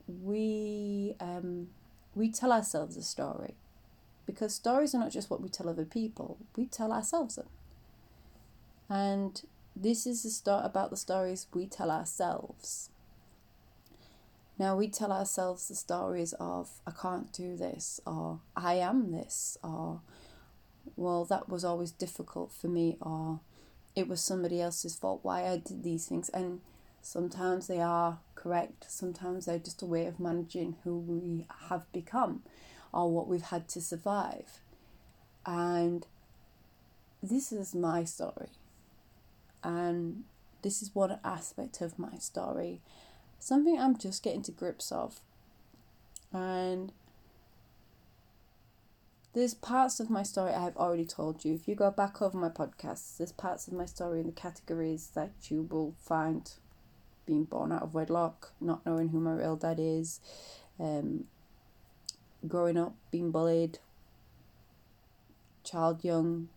we 0.08 1.16
um, 1.20 1.68
we 2.16 2.32
tell 2.32 2.52
ourselves 2.52 2.98
a 2.98 3.04
story 3.04 3.56
because 4.26 4.54
stories 4.54 4.94
are 4.94 5.00
not 5.00 5.12
just 5.12 5.30
what 5.30 5.42
we 5.42 5.50
tell 5.50 5.70
other 5.70 5.86
people, 5.86 6.38
we 6.56 6.66
tell 6.66 6.92
ourselves 6.92 7.36
them. 7.36 7.48
And 8.90 9.42
this 9.76 10.08
is 10.08 10.24
the 10.24 10.30
start 10.30 10.66
about 10.66 10.90
the 10.90 10.98
stories 10.98 11.48
we 11.54 11.68
tell 11.68 11.92
ourselves. 11.92 12.90
Now 14.60 14.76
we 14.76 14.88
tell 14.88 15.12
ourselves 15.12 15.68
the 15.68 15.76
stories 15.76 16.34
of 16.40 16.80
I 16.86 16.92
can't 16.92 17.32
do 17.32 17.56
this 17.56 18.00
or 18.08 18.40
I 18.56 18.76
am 18.76 19.12
this 19.12 19.58
or 19.64 20.02
well 20.96 21.26
that 21.26 21.48
was 21.48 21.64
always 21.64 21.92
difficult 21.92 22.52
for 22.52 22.68
me 22.68 22.98
or 23.00 23.40
it 23.98 24.08
was 24.08 24.22
somebody 24.22 24.62
else's 24.62 24.96
fault 24.96 25.22
why 25.24 25.48
I 25.48 25.58
did 25.58 25.82
these 25.82 26.06
things. 26.06 26.30
And 26.30 26.62
sometimes 27.02 27.66
they 27.66 27.82
are 27.82 28.20
correct. 28.36 28.86
Sometimes 28.88 29.48
they're 29.48 29.58
just 29.58 29.82
a 29.82 29.88
way 29.88 30.06
of 30.06 30.20
managing 30.20 30.76
who 30.84 31.00
we 31.00 31.48
have 31.70 31.92
become 31.92 32.44
or 32.94 33.12
what 33.12 33.28
we've 33.28 33.42
had 33.42 33.68
to 33.70 33.82
survive. 33.82 34.60
And 35.48 36.06
this 37.24 37.52
is 37.52 37.74
my 37.74 38.04
story. 38.04 38.50
And 39.64 40.26
this 40.62 40.84
is 40.84 40.94
one 40.94 41.18
aspect 41.24 41.82
of 41.82 41.98
my 41.98 42.20
story. 42.20 42.82
Something 43.40 43.80
I'm 43.80 43.98
just 43.98 44.22
getting 44.22 44.44
to 44.44 44.52
grips 44.52 44.92
of. 44.92 45.22
And 46.32 46.92
there's 49.38 49.54
parts 49.54 50.00
of 50.00 50.10
my 50.10 50.24
story 50.24 50.52
I 50.52 50.64
have 50.64 50.76
already 50.78 51.06
told 51.06 51.46
you. 51.46 51.54
If 51.54 51.68
you 51.68 51.76
go 51.76 51.92
back 51.92 52.24
over 52.24 52.36
my 52.36 52.50
podcasts, 52.50 53.18
there's 53.18 53.32
parts 53.32 53.68
of 53.68 53.74
my 53.74 53.86
story 53.86 54.20
in 54.20 54.26
the 54.26 54.32
categories 54.32 55.12
that 55.14 55.32
you 55.44 55.62
will 55.70 55.94
find 56.02 56.52
being 57.28 57.44
born 57.44 57.72
out 57.72 57.84
of 57.84 57.94
wedlock, 57.94 58.54
not 58.60 58.84
knowing 58.84 59.10
who 59.10 59.20
my 59.20 59.34
real 59.34 59.56
dad 59.56 59.78
is, 59.80 60.20
um, 60.80 61.26
growing 62.48 62.78
up, 62.78 62.96
being 63.12 63.30
bullied, 63.30 63.78
child 65.64 66.04
young, 66.04 66.50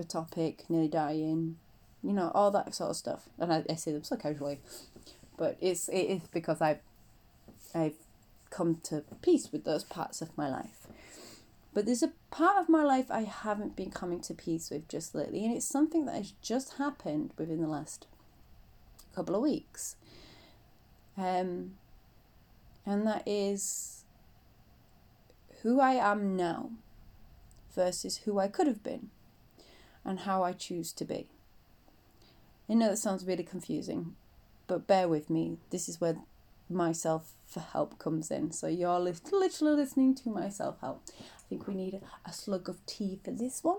ectopic, 0.00 0.70
nearly 0.70 0.88
dying, 0.88 1.56
you 2.02 2.14
know, 2.14 2.30
all 2.34 2.50
that 2.50 2.74
sort 2.74 2.90
of 2.90 2.96
stuff. 2.96 3.28
And 3.38 3.52
I, 3.52 3.62
I 3.68 3.74
say 3.74 3.92
them 3.92 4.04
so 4.04 4.16
casually 4.16 4.58
but 5.36 5.56
it's 5.60 5.88
it 5.88 6.02
is 6.02 6.22
because 6.32 6.60
I've 6.60 6.78
I've 7.74 7.96
come 8.50 8.76
to 8.84 9.02
peace 9.22 9.50
with 9.50 9.64
those 9.64 9.82
parts 9.82 10.22
of 10.22 10.36
my 10.38 10.48
life. 10.48 10.86
But 11.74 11.86
there's 11.86 12.02
a 12.02 12.12
part 12.30 12.58
of 12.58 12.68
my 12.68 12.82
life 12.82 13.10
I 13.10 13.22
haven't 13.22 13.76
been 13.76 13.90
coming 13.90 14.20
to 14.22 14.34
peace 14.34 14.70
with 14.70 14.88
just 14.88 15.14
lately, 15.14 15.44
and 15.44 15.56
it's 15.56 15.66
something 15.66 16.04
that 16.06 16.16
has 16.16 16.32
just 16.42 16.74
happened 16.74 17.32
within 17.38 17.62
the 17.62 17.68
last 17.68 18.06
couple 19.14 19.34
of 19.34 19.42
weeks. 19.42 19.96
Um, 21.16 21.72
and 22.84 23.06
that 23.06 23.22
is 23.26 24.04
who 25.62 25.80
I 25.80 25.92
am 25.92 26.36
now 26.36 26.70
versus 27.74 28.18
who 28.18 28.38
I 28.38 28.48
could 28.48 28.66
have 28.66 28.82
been 28.82 29.10
and 30.04 30.20
how 30.20 30.42
I 30.42 30.52
choose 30.52 30.92
to 30.94 31.04
be. 31.04 31.28
I 32.68 32.74
know 32.74 32.88
that 32.88 32.96
sounds 32.96 33.26
really 33.26 33.44
confusing, 33.44 34.16
but 34.66 34.86
bear 34.86 35.08
with 35.08 35.30
me. 35.30 35.58
This 35.70 35.88
is 35.88 36.00
where 36.00 36.16
myself 36.68 37.32
for 37.46 37.60
help 37.60 37.98
comes 37.98 38.30
in. 38.30 38.50
So 38.52 38.66
you're 38.66 38.98
literally 38.98 39.76
listening 39.76 40.14
to 40.16 40.30
my 40.30 40.48
self 40.48 40.80
help. 40.80 41.02
Think 41.52 41.66
we 41.66 41.74
need 41.74 41.92
a, 41.92 42.00
a 42.26 42.32
slug 42.32 42.70
of 42.70 42.78
tea 42.86 43.20
for 43.22 43.30
this 43.30 43.62
one. 43.62 43.76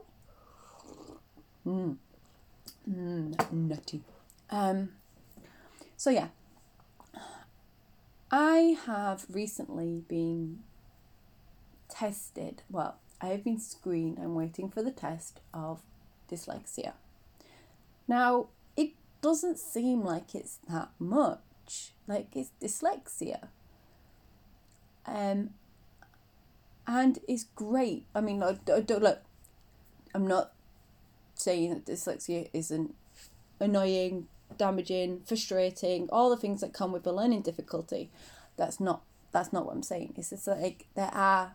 Mmm. 1.65 1.97
Mmm, 2.87 3.51
nutty. 3.51 4.03
Um, 4.51 4.89
so 5.97 6.11
yeah, 6.11 6.27
I 8.29 8.77
have 8.85 9.25
recently 9.27 10.03
been 10.07 10.59
tested. 11.89 12.61
Well, 12.69 12.97
I 13.19 13.29
have 13.29 13.43
been 13.43 13.59
screened. 13.59 14.19
I'm 14.19 14.35
waiting 14.35 14.69
for 14.69 14.83
the 14.83 14.91
test 14.91 15.39
of 15.51 15.81
dyslexia. 16.31 16.93
Now, 18.07 18.49
it 18.77 18.91
doesn't 19.19 19.57
seem 19.57 20.03
like 20.03 20.35
it's 20.35 20.59
that 20.69 20.89
much. 20.99 21.93
Like 22.07 22.35
it's 22.35 22.51
dyslexia. 22.61 23.47
Um, 25.07 25.55
and 26.87 27.19
it's 27.27 27.45
great. 27.55 28.05
I 28.13 28.21
mean, 28.21 28.43
I, 28.43 28.57
I 28.73 28.81
don't 28.81 29.03
look. 29.03 29.21
I'm 30.13 30.27
not 30.27 30.53
saying 31.35 31.69
that 31.73 31.85
dyslexia 31.85 32.49
isn't 32.53 32.95
annoying, 33.59 34.27
damaging, 34.57 35.21
frustrating, 35.25 36.09
all 36.11 36.29
the 36.29 36.37
things 36.37 36.61
that 36.61 36.73
come 36.73 36.91
with 36.91 37.07
a 37.07 37.11
learning 37.11 37.41
difficulty. 37.41 38.09
That's 38.57 38.79
not 38.79 39.01
that's 39.31 39.51
not 39.51 39.65
what 39.65 39.75
I'm 39.75 39.83
saying. 39.83 40.13
It's 40.15 40.29
just 40.29 40.47
like 40.47 40.85
there 40.95 41.11
are 41.13 41.53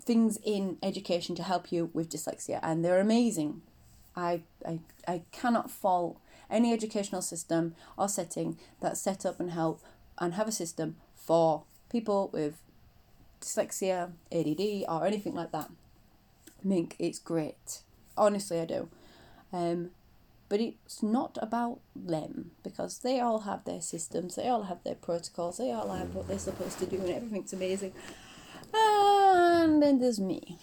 things 0.00 0.38
in 0.42 0.78
education 0.82 1.34
to 1.34 1.42
help 1.42 1.70
you 1.70 1.90
with 1.92 2.08
dyslexia 2.08 2.60
and 2.62 2.84
they're 2.84 3.00
amazing. 3.00 3.62
I, 4.16 4.42
I, 4.66 4.80
I 5.06 5.22
cannot 5.32 5.70
fault 5.70 6.18
any 6.50 6.72
educational 6.72 7.20
system 7.20 7.74
or 7.96 8.08
setting 8.08 8.58
that's 8.80 9.00
set 9.00 9.26
up 9.26 9.38
and 9.38 9.50
help 9.50 9.82
and 10.18 10.34
have 10.34 10.48
a 10.48 10.52
system 10.52 10.96
for 11.14 11.64
people 11.90 12.30
with 12.32 12.62
dyslexia, 13.40 14.12
ADD, 14.32 14.84
or 14.88 15.06
anything 15.06 15.34
like 15.34 15.52
that. 15.52 15.70
I 16.64 16.68
think 16.68 16.96
it's 16.98 17.18
great. 17.18 17.82
Honestly, 18.16 18.60
I 18.60 18.64
do. 18.64 18.88
Um, 19.52 19.90
but 20.48 20.60
it's 20.60 21.02
not 21.02 21.38
about 21.42 21.80
them 21.94 22.52
because 22.62 23.00
they 23.00 23.20
all 23.20 23.40
have 23.40 23.64
their 23.64 23.80
systems, 23.80 24.36
they 24.36 24.48
all 24.48 24.64
have 24.64 24.82
their 24.82 24.94
protocols, 24.94 25.58
they 25.58 25.70
all 25.70 25.92
have 25.92 26.14
what 26.14 26.26
they're 26.26 26.38
supposed 26.38 26.78
to 26.78 26.86
do, 26.86 26.96
and 26.96 27.10
everything's 27.10 27.52
amazing. 27.52 27.92
And 28.72 29.82
then 29.82 29.98
there's 29.98 30.20
me. 30.20 30.58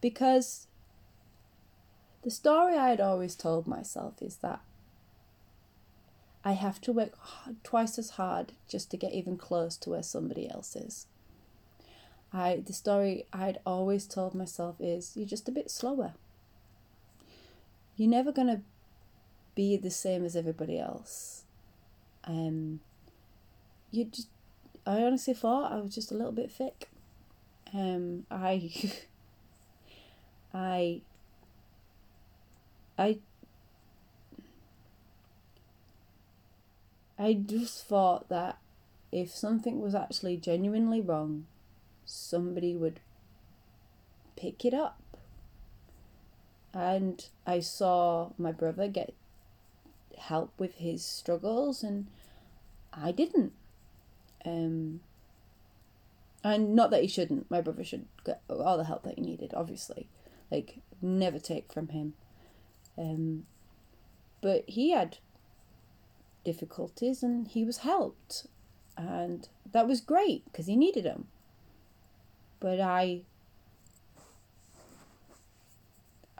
Because 0.00 0.66
the 2.22 2.30
story 2.30 2.76
I 2.76 2.90
had 2.90 3.00
always 3.00 3.34
told 3.34 3.66
myself 3.66 4.20
is 4.20 4.36
that 4.38 4.60
I 6.48 6.52
have 6.52 6.80
to 6.80 6.92
work 6.92 7.12
twice 7.62 7.98
as 7.98 8.10
hard 8.20 8.52
just 8.68 8.90
to 8.90 8.96
get 8.96 9.12
even 9.12 9.36
close 9.36 9.76
to 9.76 9.90
where 9.90 10.02
somebody 10.02 10.50
else 10.50 10.74
is. 10.76 11.06
I 12.32 12.62
the 12.66 12.72
story 12.72 13.26
I'd 13.34 13.58
always 13.66 14.06
told 14.06 14.34
myself 14.34 14.76
is 14.80 15.14
you're 15.14 15.26
just 15.26 15.50
a 15.50 15.52
bit 15.52 15.70
slower. 15.70 16.14
You're 17.96 18.08
never 18.08 18.32
gonna 18.32 18.62
be 19.54 19.76
the 19.76 19.90
same 19.90 20.24
as 20.24 20.34
everybody 20.34 20.78
else. 20.78 21.42
Um 22.24 22.80
you 23.90 24.06
just 24.06 24.28
I 24.86 25.02
honestly 25.02 25.34
thought 25.34 25.70
I 25.70 25.76
was 25.82 25.94
just 25.94 26.12
a 26.12 26.14
little 26.14 26.32
bit 26.32 26.50
thick. 26.50 26.88
Um 27.74 28.24
I 28.30 28.72
I 30.54 31.02
I 32.96 33.18
I 37.18 37.32
just 37.34 37.84
thought 37.86 38.28
that 38.28 38.58
if 39.10 39.30
something 39.30 39.80
was 39.80 39.94
actually 39.94 40.36
genuinely 40.36 41.00
wrong, 41.00 41.46
somebody 42.04 42.76
would 42.76 43.00
pick 44.36 44.64
it 44.64 44.72
up. 44.72 45.00
And 46.72 47.26
I 47.46 47.60
saw 47.60 48.30
my 48.38 48.52
brother 48.52 48.86
get 48.86 49.14
help 50.16 50.52
with 50.58 50.76
his 50.76 51.04
struggles, 51.04 51.82
and 51.82 52.06
I 52.92 53.10
didn't. 53.10 53.52
Um, 54.44 55.00
and 56.44 56.74
not 56.74 56.90
that 56.90 57.02
he 57.02 57.08
shouldn't, 57.08 57.50
my 57.50 57.60
brother 57.60 57.82
should 57.82 58.06
get 58.24 58.42
all 58.48 58.76
the 58.76 58.84
help 58.84 59.02
that 59.04 59.16
he 59.16 59.22
needed, 59.22 59.52
obviously. 59.54 60.08
Like, 60.50 60.78
never 61.02 61.38
take 61.38 61.72
from 61.72 61.88
him. 61.88 62.14
Um, 62.96 63.46
but 64.40 64.64
he 64.68 64.90
had 64.90 65.18
difficulties 66.52 67.22
and 67.22 67.48
he 67.48 67.64
was 67.64 67.78
helped. 67.78 68.46
And 68.96 69.48
that 69.72 69.86
was 69.86 70.00
great 70.00 70.44
because 70.46 70.66
he 70.66 70.76
needed 70.76 71.04
them. 71.04 71.28
But 72.60 72.80
I 72.80 73.22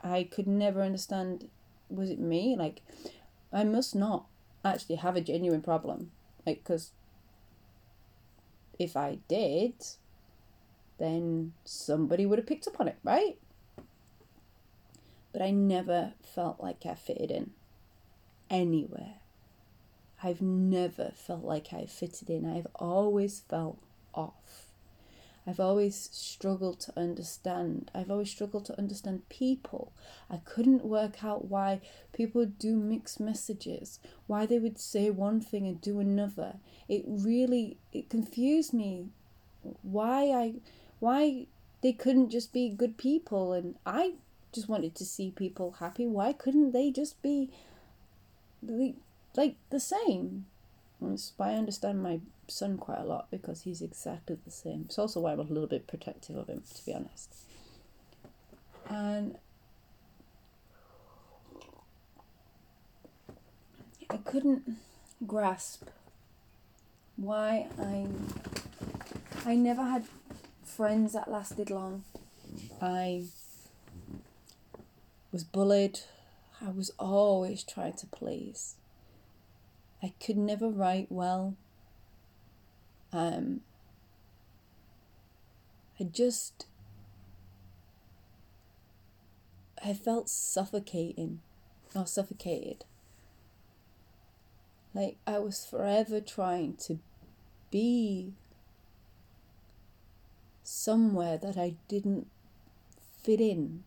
I 0.03 0.23
could 0.23 0.47
never 0.47 0.81
understand 0.81 1.49
was 1.89 2.09
it 2.09 2.19
me? 2.19 2.55
Like 2.57 2.81
I 3.51 3.63
must 3.63 3.95
not 3.95 4.25
actually 4.63 4.95
have 4.95 5.15
a 5.15 5.21
genuine 5.21 5.61
problem. 5.61 6.11
Like 6.45 6.63
cuz 6.63 6.91
if 8.77 8.95
I 8.97 9.19
did 9.27 9.73
then 10.97 11.53
somebody 11.63 12.25
would 12.25 12.39
have 12.39 12.47
picked 12.47 12.67
up 12.67 12.79
on 12.79 12.89
it, 12.89 12.97
right? 13.03 13.37
but 15.31 15.41
I 15.41 15.51
never 15.51 16.13
felt 16.21 16.59
like 16.59 16.85
I 16.85 16.95
fitted 16.95 17.31
in 17.31 17.51
anywhere. 18.49 19.15
I've 20.23 20.41
never 20.41 21.11
felt 21.15 21.43
like 21.43 21.73
I 21.73 21.85
fitted 21.85 22.29
in. 22.29 22.45
I've 22.45 22.67
always 22.75 23.39
felt 23.39 23.79
off. 24.13 24.69
I've 25.47 25.59
always 25.59 26.09
struggled 26.11 26.79
to 26.81 26.99
understand. 26.99 27.89
I've 27.95 28.11
always 28.11 28.29
struggled 28.29 28.65
to 28.65 28.77
understand 28.77 29.27
people. 29.29 29.93
I 30.29 30.37
couldn't 30.37 30.85
work 30.85 31.23
out 31.23 31.45
why 31.45 31.81
people 32.13 32.45
do 32.45 32.75
mixed 32.75 33.19
messages, 33.19 33.99
why 34.27 34.45
they 34.45 34.59
would 34.59 34.79
say 34.79 35.09
one 35.09 35.41
thing 35.41 35.65
and 35.65 35.81
do 35.81 35.99
another. 35.99 36.57
It 36.87 37.03
really 37.07 37.77
it 37.91 38.09
confused 38.09 38.73
me 38.73 39.07
why 39.81 40.31
I 40.31 40.53
why 40.99 41.47
they 41.81 41.93
couldn't 41.93 42.29
just 42.29 42.53
be 42.53 42.69
good 42.69 42.97
people 42.97 43.53
and 43.53 43.75
I 43.85 44.13
just 44.51 44.67
wanted 44.67 44.93
to 44.95 45.05
see 45.05 45.31
people 45.31 45.77
happy. 45.79 46.05
Why 46.05 46.33
couldn't 46.33 46.73
they 46.73 46.91
just 46.91 47.21
be 47.21 47.49
like 49.39 49.55
the 49.69 49.79
same? 49.79 50.45
I 51.39 51.53
understand 51.53 52.03
my 52.03 52.19
son 52.49 52.77
quite 52.77 52.99
a 52.99 53.05
lot 53.05 53.31
because 53.31 53.61
he's 53.61 53.81
exactly 53.81 54.37
the 54.43 54.51
same. 54.51 54.83
It's 54.85 54.99
also 54.99 55.21
why 55.21 55.31
I'm 55.31 55.39
a 55.39 55.43
little 55.43 55.65
bit 55.65 55.87
protective 55.87 56.35
of 56.35 56.47
him, 56.49 56.61
to 56.75 56.85
be 56.85 56.93
honest. 56.93 57.33
And 58.89 59.37
I 64.09 64.17
couldn't 64.17 64.77
grasp 65.25 65.83
why 67.15 67.67
I 67.79 68.07
I 69.45 69.55
never 69.55 69.83
had 69.83 70.03
friends 70.65 71.13
that 71.13 71.31
lasted 71.31 71.69
long. 71.69 72.03
I 72.81 73.23
was 75.31 75.45
bullied. 75.45 76.01
I 76.61 76.71
was 76.71 76.91
always 76.99 77.63
trying 77.63 77.93
to 77.93 78.05
please. 78.05 78.75
I 80.01 80.13
could 80.23 80.37
never 80.37 80.69
write 80.69 81.07
well. 81.09 81.55
Um, 83.11 83.61
I 85.99 86.05
just, 86.05 86.67
I 89.83 89.93
felt 89.93 90.29
suffocating 90.29 91.41
or 91.93 92.05
suffocated. 92.07 92.85
Like 94.93 95.17
I 95.27 95.39
was 95.39 95.65
forever 95.65 96.21
trying 96.21 96.75
to 96.87 96.99
be 97.69 98.33
somewhere 100.63 101.37
that 101.37 101.57
I 101.57 101.75
didn't 101.87 102.27
fit 103.21 103.41
in. 103.41 103.83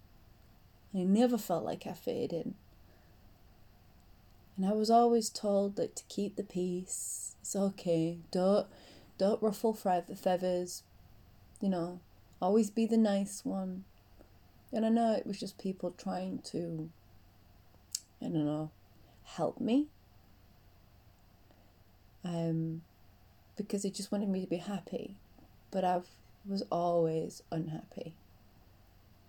I 0.94 1.04
never 1.04 1.38
felt 1.38 1.64
like 1.64 1.86
I 1.86 1.92
fitted 1.92 2.32
in. 2.32 2.54
And 4.62 4.70
I 4.70 4.74
was 4.74 4.90
always 4.90 5.28
told 5.28 5.74
that 5.74 5.96
to 5.96 6.04
keep 6.04 6.36
the 6.36 6.44
peace, 6.44 7.34
it's 7.40 7.56
okay. 7.56 8.18
Don't 8.30 8.68
don't 9.18 9.42
ruffle 9.42 9.74
feathers. 9.74 10.84
You 11.60 11.68
know, 11.68 11.98
always 12.40 12.70
be 12.70 12.86
the 12.86 12.96
nice 12.96 13.44
one. 13.44 13.82
And 14.72 14.86
I 14.86 14.88
know 14.88 15.14
it 15.14 15.26
was 15.26 15.40
just 15.40 15.58
people 15.58 15.90
trying 15.98 16.42
to, 16.52 16.90
I 18.20 18.26
don't 18.26 18.44
know, 18.44 18.70
help 19.24 19.60
me. 19.60 19.88
Um, 22.24 22.82
because 23.56 23.82
they 23.82 23.90
just 23.90 24.12
wanted 24.12 24.28
me 24.28 24.42
to 24.42 24.46
be 24.46 24.58
happy. 24.58 25.16
But 25.72 25.84
I 25.84 26.02
was 26.46 26.62
always 26.70 27.42
unhappy. 27.50 28.14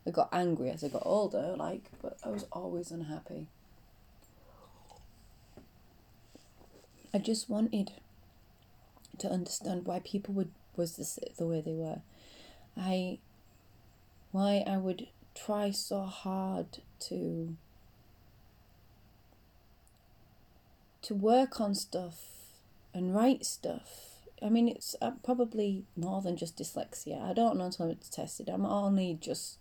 I 0.05 0.11
got 0.11 0.29
angry 0.31 0.69
as 0.69 0.83
I 0.83 0.89
got 0.89 1.01
older, 1.03 1.55
like, 1.57 1.89
but 2.03 2.19
I 2.23 2.29
was 2.29 2.45
always 2.51 2.91
unhappy. 2.91 3.47
I 7.13 7.19
just 7.19 7.49
wanted 7.49 7.91
to 9.19 9.29
understand 9.29 9.85
why 9.85 9.99
people 9.99 10.33
would 10.33 10.51
was 10.75 10.97
this 10.97 11.19
the 11.37 11.45
way 11.45 11.61
they 11.61 11.73
were. 11.73 12.01
I 12.75 13.19
why 14.31 14.63
I 14.65 14.77
would 14.77 15.07
try 15.35 15.69
so 15.69 16.01
hard 16.01 16.79
to 17.01 17.55
to 21.03 21.13
work 21.13 21.61
on 21.61 21.75
stuff 21.75 22.25
and 22.93 23.13
write 23.13 23.45
stuff. 23.45 24.09
I 24.41 24.49
mean, 24.49 24.67
it's 24.67 24.95
uh, 25.01 25.11
probably 25.23 25.83
more 25.95 26.21
than 26.21 26.35
just 26.35 26.57
dyslexia. 26.57 27.21
I 27.21 27.33
don't 27.33 27.57
know 27.57 27.65
until 27.65 27.89
it's 27.89 28.09
tested. 28.09 28.49
I'm 28.49 28.65
only 28.65 29.17
just 29.21 29.57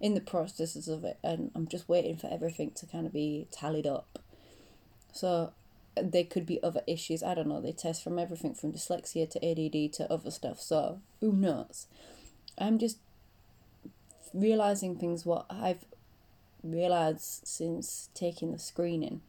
in 0.00 0.14
the 0.14 0.20
processes 0.20 0.88
of 0.88 1.04
it, 1.04 1.18
and 1.22 1.50
I'm 1.54 1.68
just 1.68 1.88
waiting 1.88 2.16
for 2.16 2.32
everything 2.32 2.72
to 2.72 2.86
kind 2.86 3.06
of 3.06 3.12
be 3.12 3.46
tallied 3.52 3.86
up. 3.86 4.18
So 5.12 5.52
there 6.00 6.24
could 6.24 6.46
be 6.46 6.62
other 6.62 6.82
issues. 6.86 7.22
I 7.22 7.34
don't 7.34 7.48
know. 7.48 7.60
They 7.60 7.72
test 7.72 8.02
from 8.02 8.18
everything 8.18 8.54
from 8.54 8.72
dyslexia 8.72 9.28
to 9.30 9.44
ADD 9.44 9.92
to 9.94 10.12
other 10.12 10.30
stuff. 10.30 10.60
So 10.60 11.00
who 11.20 11.32
knows? 11.32 11.86
I'm 12.58 12.78
just 12.78 12.98
realizing 14.32 14.96
things 14.96 15.24
what 15.24 15.46
I've 15.48 15.84
realized 16.62 17.46
since 17.46 18.08
taking 18.14 18.52
the 18.52 18.58
screening, 18.58 19.20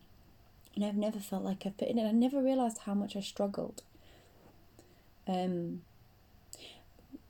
and 0.75 0.83
I've 0.83 0.95
never 0.95 1.19
felt 1.19 1.43
like 1.43 1.65
I've 1.65 1.77
put 1.77 1.89
in 1.89 1.99
it. 1.99 2.07
I 2.07 2.11
never 2.11 2.41
realized 2.41 2.79
how 2.85 2.93
much 2.93 3.15
I 3.15 3.21
struggled. 3.21 3.81
Um. 5.27 5.81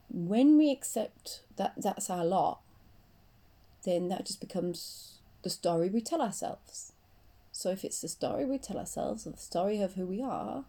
When 0.09 0.57
we 0.57 0.71
accept 0.71 1.41
that 1.57 1.73
that's 1.75 2.09
our 2.09 2.23
lot, 2.23 2.61
then 3.83 4.07
that 4.07 4.25
just 4.25 4.39
becomes 4.39 5.15
the 5.43 5.49
story 5.49 5.89
we 5.89 5.99
tell 5.99 6.21
ourselves 6.21 6.93
so 7.55 7.69
if 7.69 7.85
it's 7.85 8.01
the 8.01 8.09
story 8.09 8.43
we 8.43 8.57
tell 8.57 8.77
ourselves, 8.77 9.25
or 9.25 9.31
the 9.31 9.37
story 9.37 9.79
of 9.81 9.93
who 9.93 10.05
we 10.05 10.21
are, 10.21 10.65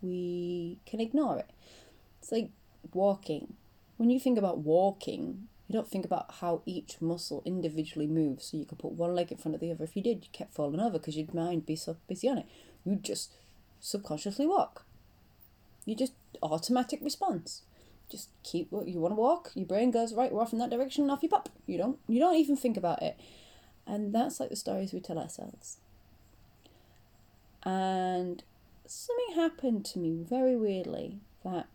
we 0.00 0.78
can 0.86 1.00
ignore 1.00 1.38
it. 1.40 1.50
It's 2.22 2.30
like 2.30 2.50
walking. 2.94 3.54
When 3.96 4.10
you 4.10 4.20
think 4.20 4.38
about 4.38 4.58
walking, 4.58 5.48
you 5.66 5.72
don't 5.72 5.90
think 5.90 6.04
about 6.04 6.34
how 6.34 6.62
each 6.66 7.00
muscle 7.00 7.42
individually 7.44 8.06
moves. 8.06 8.46
So 8.46 8.58
you 8.58 8.64
could 8.64 8.78
put 8.78 8.92
one 8.92 9.12
leg 9.12 9.32
in 9.32 9.38
front 9.38 9.56
of 9.56 9.60
the 9.60 9.72
other. 9.72 9.82
If 9.82 9.96
you 9.96 10.02
did, 10.02 10.22
you 10.22 10.30
kept 10.32 10.54
falling 10.54 10.78
over 10.78 11.00
because 11.00 11.16
your 11.16 11.26
mind 11.32 11.66
be 11.66 11.74
so 11.74 11.96
busy 12.06 12.28
on 12.28 12.38
it. 12.38 12.46
You 12.84 12.94
just 12.94 13.32
subconsciously 13.80 14.46
walk. 14.46 14.86
You 15.84 15.96
just 15.96 16.12
automatic 16.44 17.00
response. 17.02 17.62
Just 18.08 18.28
keep 18.44 18.70
what 18.70 18.86
you 18.86 19.00
want 19.00 19.12
to 19.12 19.20
walk. 19.20 19.50
Your 19.56 19.66
brain 19.66 19.90
goes 19.90 20.14
right. 20.14 20.30
We're 20.30 20.42
off 20.42 20.52
in 20.52 20.60
that 20.60 20.70
direction, 20.70 21.02
and 21.02 21.10
off 21.10 21.24
you 21.24 21.28
pop. 21.28 21.48
You 21.66 21.76
don't. 21.76 21.98
You 22.06 22.20
don't 22.20 22.36
even 22.36 22.56
think 22.56 22.76
about 22.76 23.02
it. 23.02 23.18
And 23.84 24.14
that's 24.14 24.38
like 24.38 24.50
the 24.50 24.56
stories 24.56 24.92
we 24.92 25.00
tell 25.00 25.18
ourselves 25.18 25.78
and 27.62 28.42
something 28.86 29.34
happened 29.34 29.84
to 29.86 29.98
me 29.98 30.24
very 30.28 30.56
weirdly 30.56 31.18
that 31.44 31.66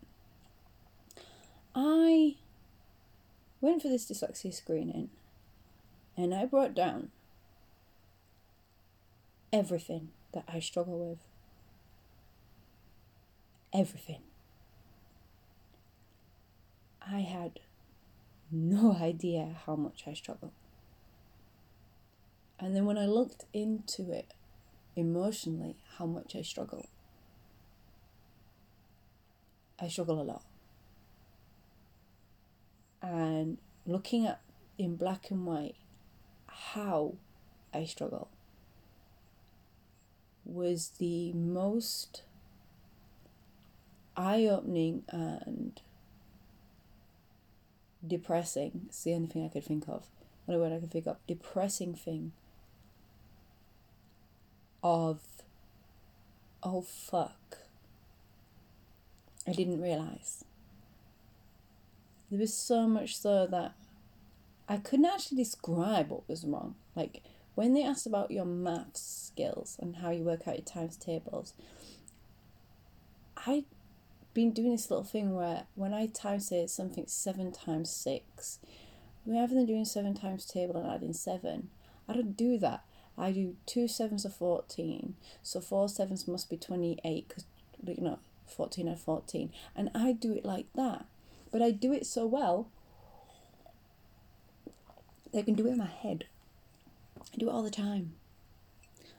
I 1.74 2.36
went 3.60 3.82
for 3.82 3.88
this 3.88 4.10
dyslexia 4.10 4.52
screening 4.52 5.10
and 6.16 6.34
I 6.34 6.46
brought 6.46 6.74
down 6.74 7.10
everything 9.52 10.08
that 10.32 10.44
I 10.48 10.60
struggle 10.60 10.98
with. 10.98 11.18
Everything. 13.72 14.20
I 17.00 17.20
had 17.20 17.60
no 18.50 18.96
idea 19.00 19.56
how 19.66 19.76
much 19.76 20.04
I 20.06 20.14
struggle. 20.14 20.52
And 22.58 22.74
then 22.74 22.86
when 22.86 22.96
I 22.96 23.06
looked 23.06 23.44
into 23.52 24.10
it, 24.12 24.32
emotionally 24.96 25.76
how 25.98 26.06
much 26.06 26.34
I 26.34 26.42
struggle. 26.42 26.88
I 29.78 29.88
struggle 29.88 30.20
a 30.20 30.24
lot. 30.24 30.42
And 33.02 33.58
looking 33.86 34.26
at 34.26 34.40
in 34.78 34.96
black 34.96 35.30
and 35.30 35.46
white 35.46 35.76
how 36.46 37.14
I 37.72 37.84
struggle 37.84 38.28
was 40.44 40.92
the 40.98 41.32
most 41.32 42.22
eye 44.16 44.46
opening 44.46 45.04
and 45.10 45.80
depressing. 48.06 48.82
It's 48.86 49.04
the 49.04 49.14
only 49.14 49.28
thing 49.28 49.44
I 49.44 49.48
could 49.48 49.64
think 49.64 49.84
of. 49.88 50.06
What 50.46 50.58
word 50.58 50.72
I 50.72 50.78
could 50.78 50.90
think 50.90 51.06
of. 51.06 51.18
Depressing 51.26 51.94
thing 51.94 52.32
of, 54.86 55.18
oh 56.62 56.80
fuck, 56.80 57.58
I 59.46 59.52
didn't 59.52 59.82
realize. 59.82 60.44
There 62.30 62.38
was 62.38 62.54
so 62.54 62.86
much 62.86 63.16
so 63.16 63.46
that 63.48 63.74
I 64.68 64.76
couldn't 64.76 65.06
actually 65.06 65.38
describe 65.38 66.10
what 66.10 66.28
was 66.28 66.44
wrong. 66.44 66.76
Like 66.94 67.22
when 67.56 67.74
they 67.74 67.82
asked 67.82 68.06
about 68.06 68.30
your 68.30 68.44
maths 68.44 69.30
skills 69.32 69.76
and 69.80 69.96
how 69.96 70.10
you 70.10 70.22
work 70.22 70.46
out 70.46 70.56
your 70.56 70.64
times 70.64 70.96
tables, 70.96 71.52
I'd 73.44 73.64
been 74.34 74.52
doing 74.52 74.72
this 74.72 74.90
little 74.90 75.04
thing 75.04 75.34
where 75.34 75.64
when 75.74 75.94
I 75.94 76.06
time 76.06 76.40
say 76.40 76.66
something 76.68 77.06
seven 77.08 77.50
times 77.50 77.90
six, 77.90 78.60
rather 79.26 79.54
than 79.54 79.66
doing 79.66 79.84
seven 79.84 80.14
times 80.14 80.46
table 80.46 80.76
and 80.76 80.90
adding 80.90 81.12
seven, 81.12 81.70
I 82.08 82.12
don't 82.12 82.36
do 82.36 82.58
that. 82.58 82.84
I 83.18 83.32
do 83.32 83.56
two 83.66 83.88
sevens 83.88 84.24
of 84.24 84.34
14, 84.34 85.14
so 85.42 85.60
four 85.60 85.88
sevens 85.88 86.28
must 86.28 86.50
be 86.50 86.56
28 86.56 87.28
because, 87.28 87.44
you 87.84 88.02
know, 88.02 88.18
14 88.46 88.88
and 88.88 88.98
14. 88.98 89.50
And 89.74 89.90
I 89.94 90.12
do 90.12 90.34
it 90.34 90.44
like 90.44 90.66
that. 90.74 91.06
but 91.50 91.62
I 91.62 91.70
do 91.70 91.92
it 91.92 92.06
so 92.06 92.26
well. 92.26 92.68
I 95.34 95.42
can 95.42 95.54
do 95.54 95.66
it 95.66 95.70
in 95.72 95.78
my 95.78 95.86
head. 95.86 96.24
I 97.32 97.36
do 97.38 97.48
it 97.48 97.52
all 97.52 97.62
the 97.62 97.70
time. 97.70 98.12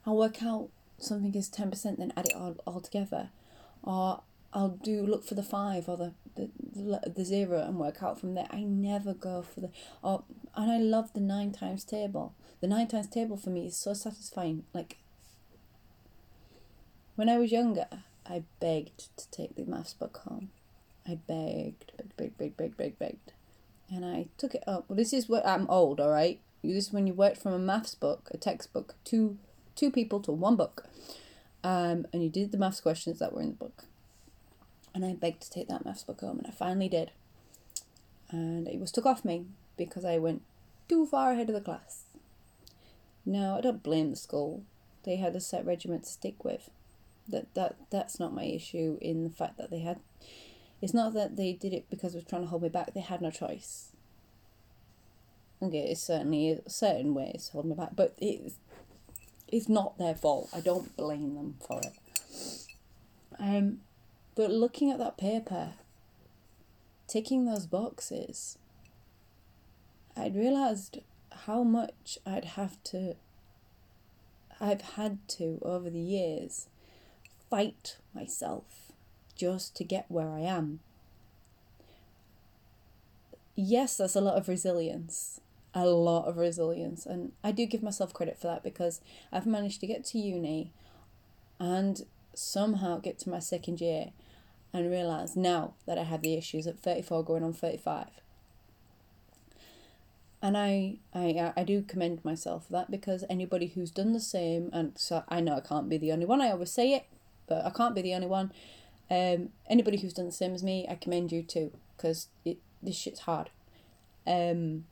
I'll 0.06 0.16
work 0.18 0.42
out 0.44 0.70
something 1.00 1.34
is 1.36 1.50
ten 1.50 1.70
percent, 1.70 2.00
then 2.00 2.14
add 2.16 2.28
it 2.28 2.36
all, 2.36 2.56
all 2.66 2.80
together, 2.80 3.30
or 3.84 4.22
I'll 4.54 4.70
do 4.70 5.02
look 5.06 5.26
for 5.26 5.36
the 5.36 5.44
five 5.44 5.88
or 5.90 5.98
the, 5.98 6.14
the 6.38 7.12
the 7.16 7.26
zero 7.26 7.62
and 7.62 7.78
work 7.78 8.02
out 8.02 8.20
from 8.20 8.36
there. 8.36 8.48
I 8.50 8.62
never 8.62 9.14
go 9.14 9.42
for 9.42 9.62
the 9.62 9.70
or 10.02 10.24
and 10.56 10.72
I 10.72 10.78
love 10.78 11.14
the 11.14 11.20
nine 11.20 11.52
times 11.52 11.84
table. 11.84 12.34
The 12.62 12.68
nine 12.68 12.88
times 12.88 13.08
table 13.08 13.38
for 13.38 13.50
me 13.50 13.68
is 13.68 13.78
so 13.78 13.94
satisfying. 13.94 14.64
Like 14.74 14.98
when 17.16 17.30
I 17.30 17.38
was 17.38 17.52
younger, 17.52 17.88
I 18.26 18.44
begged 18.60 19.16
to 19.18 19.30
take 19.32 19.56
the 19.56 19.66
maths 19.66 19.94
book 19.94 20.18
home. 20.18 20.52
I 21.08 21.16
begged, 21.16 21.92
begged, 21.98 22.38
begged, 22.38 22.38
begged, 22.38 22.58
begged, 22.58 22.78
begged, 22.78 23.00
begged. 23.00 23.34
And 23.90 24.06
I 24.06 24.28
took 24.38 24.54
it 24.54 24.64
up. 24.68 24.86
Well, 24.88 24.98
this 24.98 25.14
is 25.14 25.30
what 25.30 25.46
I'm 25.46 25.70
old, 25.70 26.00
all 26.00 26.12
right? 26.12 26.40
This 26.62 26.88
is 26.88 26.94
when 26.94 27.08
you 27.08 27.14
worked 27.14 27.38
from 27.38 27.54
a 27.54 27.60
maths 27.60 27.96
book, 27.96 28.30
a 28.34 28.38
textbook, 28.38 28.96
two, 29.06 29.38
two 29.76 29.90
people 29.90 30.20
to 30.22 30.32
one 30.32 30.58
book. 30.58 30.86
Um, 31.64 32.06
and 32.12 32.22
you 32.22 32.30
did 32.30 32.52
the 32.52 32.58
maths 32.58 32.82
questions 32.82 33.20
that 33.20 33.34
were 33.34 33.42
in 33.42 33.50
the 33.50 33.56
book. 33.56 33.86
And 34.98 35.06
I 35.06 35.14
begged 35.14 35.44
to 35.44 35.52
take 35.52 35.68
that 35.68 35.86
maths 35.86 36.02
book 36.02 36.22
home, 36.22 36.40
and 36.40 36.48
I 36.48 36.50
finally 36.50 36.90
did. 36.90 37.12
And 38.32 38.68
it 38.68 38.80
was 38.80 38.92
took 38.92 39.06
off 39.06 39.24
me 39.24 39.46
because 39.78 40.04
I 40.04 40.18
went 40.18 40.42
too 40.90 41.06
far 41.06 41.34
ahead 41.34 41.50
of 41.50 41.54
the 41.54 41.62
class. 41.62 42.06
No, 43.24 43.60
I 43.60 43.62
don't 43.62 43.84
blame 43.84 44.10
the 44.10 44.16
school. 44.16 44.64
They 45.04 45.18
had 45.18 45.36
a 45.36 45.40
set 45.40 45.64
regiment 45.68 46.06
to 46.06 46.10
stick 46.10 46.44
with. 46.44 46.72
That 47.30 47.54
that 47.54 47.76
that's 47.92 48.20
not 48.20 48.34
my 48.34 48.46
issue 48.46 48.98
in 49.00 49.24
the 49.24 49.30
fact 49.30 49.60
that 49.60 49.70
they 49.70 49.82
had 49.82 50.00
it's 50.82 50.96
not 50.96 51.14
that 51.14 51.36
they 51.36 51.54
did 51.54 51.74
it 51.74 51.86
because 51.92 52.14
they 52.14 52.20
were 52.20 52.26
trying 52.26 52.42
to 52.42 52.48
hold 52.48 52.64
me 52.64 52.70
back, 52.70 52.96
they 52.96 53.02
had 53.02 53.22
no 53.22 53.30
choice. 53.30 53.92
Okay, 55.62 55.92
it's 55.92 56.02
certainly 56.02 56.60
certain 56.68 57.14
ways 57.14 57.52
holding 57.54 57.70
me 57.70 57.78
back, 57.78 57.92
but 57.96 58.16
it's 58.18 58.56
it's 59.48 59.70
not 59.70 60.00
their 60.00 60.16
fault. 60.16 60.50
I 60.56 60.60
don't 60.60 60.98
blame 60.98 61.36
them 61.36 61.58
for 61.68 61.82
it. 61.82 61.94
Um 63.40 63.82
but 64.38 64.52
looking 64.52 64.92
at 64.92 65.00
that 65.00 65.18
paper, 65.18 65.72
ticking 67.08 67.46
those 67.46 67.66
boxes, 67.66 68.60
I'd 70.16 70.36
realised 70.36 71.00
how 71.46 71.64
much 71.64 72.20
I'd 72.24 72.46
have 72.46 72.82
to 72.86 73.16
I've 74.60 74.82
had 74.82 75.28
to 75.30 75.60
over 75.64 75.90
the 75.90 76.00
years 76.00 76.68
fight 77.50 77.98
myself 78.14 78.92
just 79.36 79.76
to 79.78 79.84
get 79.84 80.06
where 80.08 80.30
I 80.30 80.42
am. 80.42 80.82
Yes, 83.56 83.98
there's 83.98 84.16
a 84.16 84.22
lot 84.22 84.36
of 84.36 84.48
resilience, 84.48 85.42
a 85.74 85.86
lot 85.88 86.26
of 86.26 86.38
resilience, 86.38 87.08
and 87.08 87.32
I 87.44 87.52
do 87.52 87.66
give 87.66 87.82
myself 87.82 88.14
credit 88.14 88.40
for 88.40 88.48
that 88.48 88.64
because 88.64 89.02
I've 89.32 89.48
managed 89.48 89.80
to 89.82 89.88
get 89.88 90.06
to 90.06 90.20
uni 90.20 90.74
and 91.60 92.04
somehow 92.36 93.00
get 93.00 93.18
to 93.20 93.30
my 93.30 93.40
second 93.40 93.82
year 93.82 94.12
and 94.74 94.92
realize 94.92 95.36
now 95.36 95.74
that 95.86 95.98
I 95.98 96.04
have 96.04 96.22
the 96.22 96.36
issues 96.36 96.68
at 96.68 96.80
34 96.80 97.24
going 97.24 97.44
on 97.44 97.54
35. 97.54 98.08
And 100.42 100.56
I, 100.56 100.98
I, 101.16 101.54
I 101.56 101.64
do 101.64 101.82
commend 101.82 102.24
myself 102.24 102.68
for 102.68 102.74
that 102.74 102.92
because 102.92 103.24
anybody 103.30 103.68
who's 103.68 103.90
done 103.90 104.14
the 104.14 104.20
same, 104.20 104.70
and 104.72 104.94
so 104.96 105.24
I 105.28 105.42
know 105.42 105.56
I 105.56 105.62
can't 105.62 105.90
be 105.90 105.98
the 105.98 106.12
only 106.12 106.26
one, 106.26 106.42
I 106.42 106.52
always 106.52 106.72
say 106.72 106.94
it, 106.94 107.06
but 107.48 107.66
I 107.66 107.72
can't 107.72 107.96
be 107.96 108.02
the 108.02 108.14
only 108.14 108.28
one. 108.28 108.52
Um, 109.10 109.50
anybody 109.70 109.98
who's 109.98 110.14
done 110.14 110.28
the 110.28 110.32
same 110.32 110.54
as 110.54 110.64
me, 110.64 110.86
I 110.88 110.96
commend 110.96 111.32
you 111.32 111.42
too, 111.42 111.72
because 111.96 112.28
this 112.44 112.96
shit's 112.96 113.22
hard. 113.22 113.50
Um, 114.28 114.86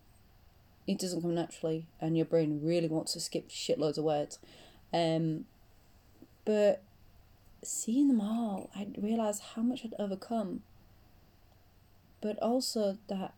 it 0.88 0.99
doesn't 0.99 1.21
come 1.21 1.35
naturally, 1.35 1.88
and 1.99 2.15
your 2.15 2.25
brain 2.25 2.61
really 2.63 2.88
wants 2.88 3.13
to 3.13 3.19
skip 3.19 3.49
shitloads 3.49 3.97
of 3.97 4.03
words. 4.03 4.39
Um, 4.93 5.45
but 6.45 6.81
seeing 7.67 8.08
them 8.08 8.21
all, 8.21 8.69
I 8.75 8.88
realised 8.97 9.41
how 9.56 9.62
much 9.62 9.86
I'd 9.86 9.93
overcome. 9.99 10.62
But 12.21 12.39
also 12.41 12.97
that 13.08 13.34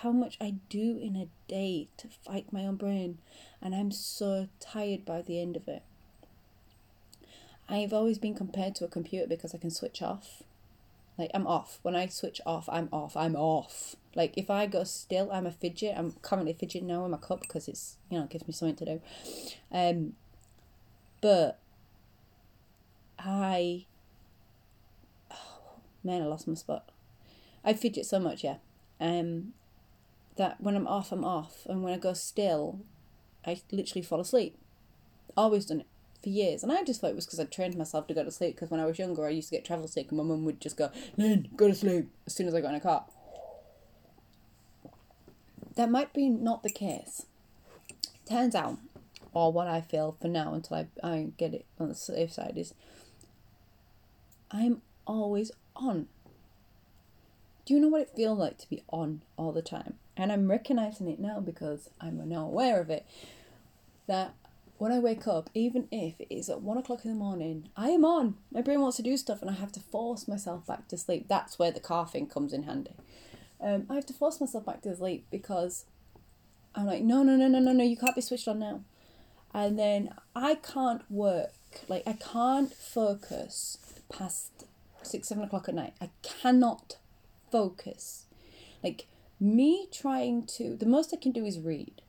how 0.00 0.10
much 0.10 0.36
I 0.40 0.56
do 0.68 0.98
in 1.00 1.16
a 1.16 1.28
day 1.48 1.88
to 1.98 2.08
fight 2.08 2.52
my 2.52 2.66
own 2.66 2.76
brain, 2.76 3.18
and 3.62 3.74
I'm 3.74 3.90
so 3.90 4.48
tired 4.58 5.04
by 5.04 5.22
the 5.22 5.40
end 5.40 5.56
of 5.56 5.68
it. 5.68 5.82
I've 7.68 7.92
always 7.92 8.18
been 8.18 8.34
compared 8.34 8.74
to 8.76 8.84
a 8.84 8.88
computer 8.88 9.26
because 9.26 9.54
I 9.54 9.58
can 9.58 9.70
switch 9.70 10.02
off. 10.02 10.42
Like 11.18 11.30
I'm 11.34 11.46
off. 11.46 11.78
When 11.82 11.96
I 11.96 12.06
switch 12.06 12.40
off, 12.44 12.68
I'm 12.70 12.88
off. 12.92 13.16
I'm 13.16 13.36
off. 13.36 13.96
Like 14.14 14.36
if 14.36 14.50
I 14.50 14.66
go 14.66 14.84
still, 14.84 15.30
I'm 15.32 15.46
a 15.46 15.52
fidget. 15.52 15.94
I'm 15.96 16.12
currently 16.22 16.52
fidgeting 16.52 16.88
now 16.88 17.04
in 17.04 17.10
my 17.10 17.16
cup 17.16 17.40
because 17.40 17.68
it's 17.68 17.96
you 18.10 18.18
know 18.18 18.24
it 18.24 18.30
gives 18.30 18.46
me 18.46 18.52
something 18.52 18.76
to 18.76 18.84
do. 18.84 19.00
Um, 19.72 20.12
but 21.20 21.58
I, 23.18 23.86
oh, 25.30 25.80
man, 26.04 26.22
I 26.22 26.26
lost 26.26 26.46
my 26.46 26.54
spot. 26.54 26.90
I 27.64 27.72
fidget 27.72 28.06
so 28.06 28.18
much, 28.18 28.44
yeah. 28.44 28.56
Um, 29.00 29.52
that 30.36 30.60
when 30.60 30.76
I'm 30.76 30.86
off, 30.86 31.12
I'm 31.12 31.24
off, 31.24 31.66
and 31.66 31.82
when 31.82 31.92
I 31.92 31.98
go 31.98 32.12
still, 32.12 32.80
I 33.46 33.60
literally 33.72 34.02
fall 34.02 34.20
asleep. 34.20 34.56
Always 35.36 35.66
done 35.66 35.80
it 35.80 35.86
for 36.22 36.28
years. 36.28 36.62
And 36.62 36.72
I 36.72 36.82
just 36.82 37.00
thought 37.00 37.10
it 37.10 37.16
was 37.16 37.26
because 37.26 37.40
I 37.40 37.44
trained 37.44 37.76
myself 37.76 38.06
to 38.06 38.14
go 38.14 38.24
to 38.24 38.30
sleep. 38.30 38.54
Because 38.54 38.70
when 38.70 38.80
I 38.80 38.86
was 38.86 38.98
younger, 38.98 39.26
I 39.26 39.30
used 39.30 39.48
to 39.48 39.54
get 39.54 39.64
travel 39.64 39.88
sick, 39.88 40.08
and 40.10 40.18
my 40.18 40.24
mum 40.24 40.44
would 40.44 40.60
just 40.60 40.76
go, 40.76 40.90
Lynn, 41.16 41.48
go 41.56 41.68
to 41.68 41.74
sleep 41.74 42.08
as 42.26 42.34
soon 42.34 42.48
as 42.48 42.54
I 42.54 42.60
got 42.60 42.70
in 42.70 42.76
a 42.76 42.80
car. 42.80 43.04
That 45.74 45.90
might 45.90 46.12
be 46.12 46.28
not 46.28 46.62
the 46.62 46.70
case. 46.70 47.26
Turns 48.28 48.54
out, 48.54 48.78
or 49.32 49.52
what 49.52 49.68
I 49.68 49.80
feel 49.80 50.16
for 50.20 50.28
now 50.28 50.54
until 50.54 50.78
I, 50.78 50.86
I 51.06 51.28
get 51.36 51.54
it 51.54 51.66
on 51.78 51.88
the 51.88 51.94
safe 51.94 52.32
side 52.32 52.54
is 52.56 52.74
I'm 54.50 54.82
always 55.06 55.50
on. 55.74 56.08
Do 57.64 57.74
you 57.74 57.80
know 57.80 57.88
what 57.88 58.02
it 58.02 58.12
feels 58.14 58.38
like 58.38 58.58
to 58.58 58.70
be 58.70 58.82
on 58.88 59.22
all 59.36 59.52
the 59.52 59.62
time? 59.62 59.94
And 60.16 60.30
I'm 60.30 60.48
recognizing 60.48 61.08
it 61.08 61.18
now 61.18 61.40
because 61.40 61.90
I'm 62.00 62.26
now 62.28 62.44
aware 62.46 62.80
of 62.80 62.90
it. 62.90 63.04
That 64.06 64.34
when 64.78 64.92
I 64.92 64.98
wake 64.98 65.26
up, 65.26 65.50
even 65.52 65.88
if 65.90 66.20
it 66.20 66.32
is 66.32 66.48
at 66.48 66.62
one 66.62 66.78
o'clock 66.78 67.04
in 67.04 67.12
the 67.12 67.18
morning, 67.18 67.68
I 67.76 67.88
am 67.90 68.04
on. 68.04 68.36
My 68.52 68.60
brain 68.60 68.80
wants 68.80 68.98
to 68.98 69.02
do 69.02 69.16
stuff 69.16 69.40
and 69.40 69.50
I 69.50 69.54
have 69.54 69.72
to 69.72 69.80
force 69.80 70.28
myself 70.28 70.66
back 70.66 70.86
to 70.88 70.96
sleep. 70.96 71.26
That's 71.28 71.58
where 71.58 71.72
the 71.72 71.80
coughing 71.80 72.28
comes 72.28 72.52
in 72.52 72.64
handy. 72.64 72.92
Um, 73.60 73.86
I 73.90 73.94
have 73.94 74.06
to 74.06 74.12
force 74.12 74.40
myself 74.40 74.64
back 74.66 74.82
to 74.82 74.94
sleep 74.94 75.26
because 75.30 75.86
I'm 76.74 76.86
like, 76.86 77.02
no, 77.02 77.22
no, 77.22 77.36
no, 77.36 77.48
no, 77.48 77.58
no, 77.58 77.72
no, 77.72 77.84
you 77.84 77.96
can't 77.96 78.14
be 78.14 78.20
switched 78.20 78.46
on 78.46 78.58
now. 78.58 78.82
And 79.54 79.78
then 79.78 80.14
I 80.34 80.56
can't 80.56 81.10
work, 81.10 81.52
like, 81.88 82.02
I 82.06 82.12
can't 82.12 82.72
focus 82.72 83.95
past 84.08 84.64
six, 85.02 85.28
seven 85.28 85.44
o'clock 85.44 85.68
at 85.68 85.74
night. 85.74 85.94
I 86.00 86.10
cannot 86.22 86.96
focus. 87.50 88.26
Like, 88.82 89.06
me 89.38 89.88
trying 89.92 90.46
to, 90.46 90.76
the 90.76 90.86
most 90.86 91.12
I 91.12 91.16
can 91.16 91.32
do 91.32 91.44
is 91.44 91.60
read 91.60 92.02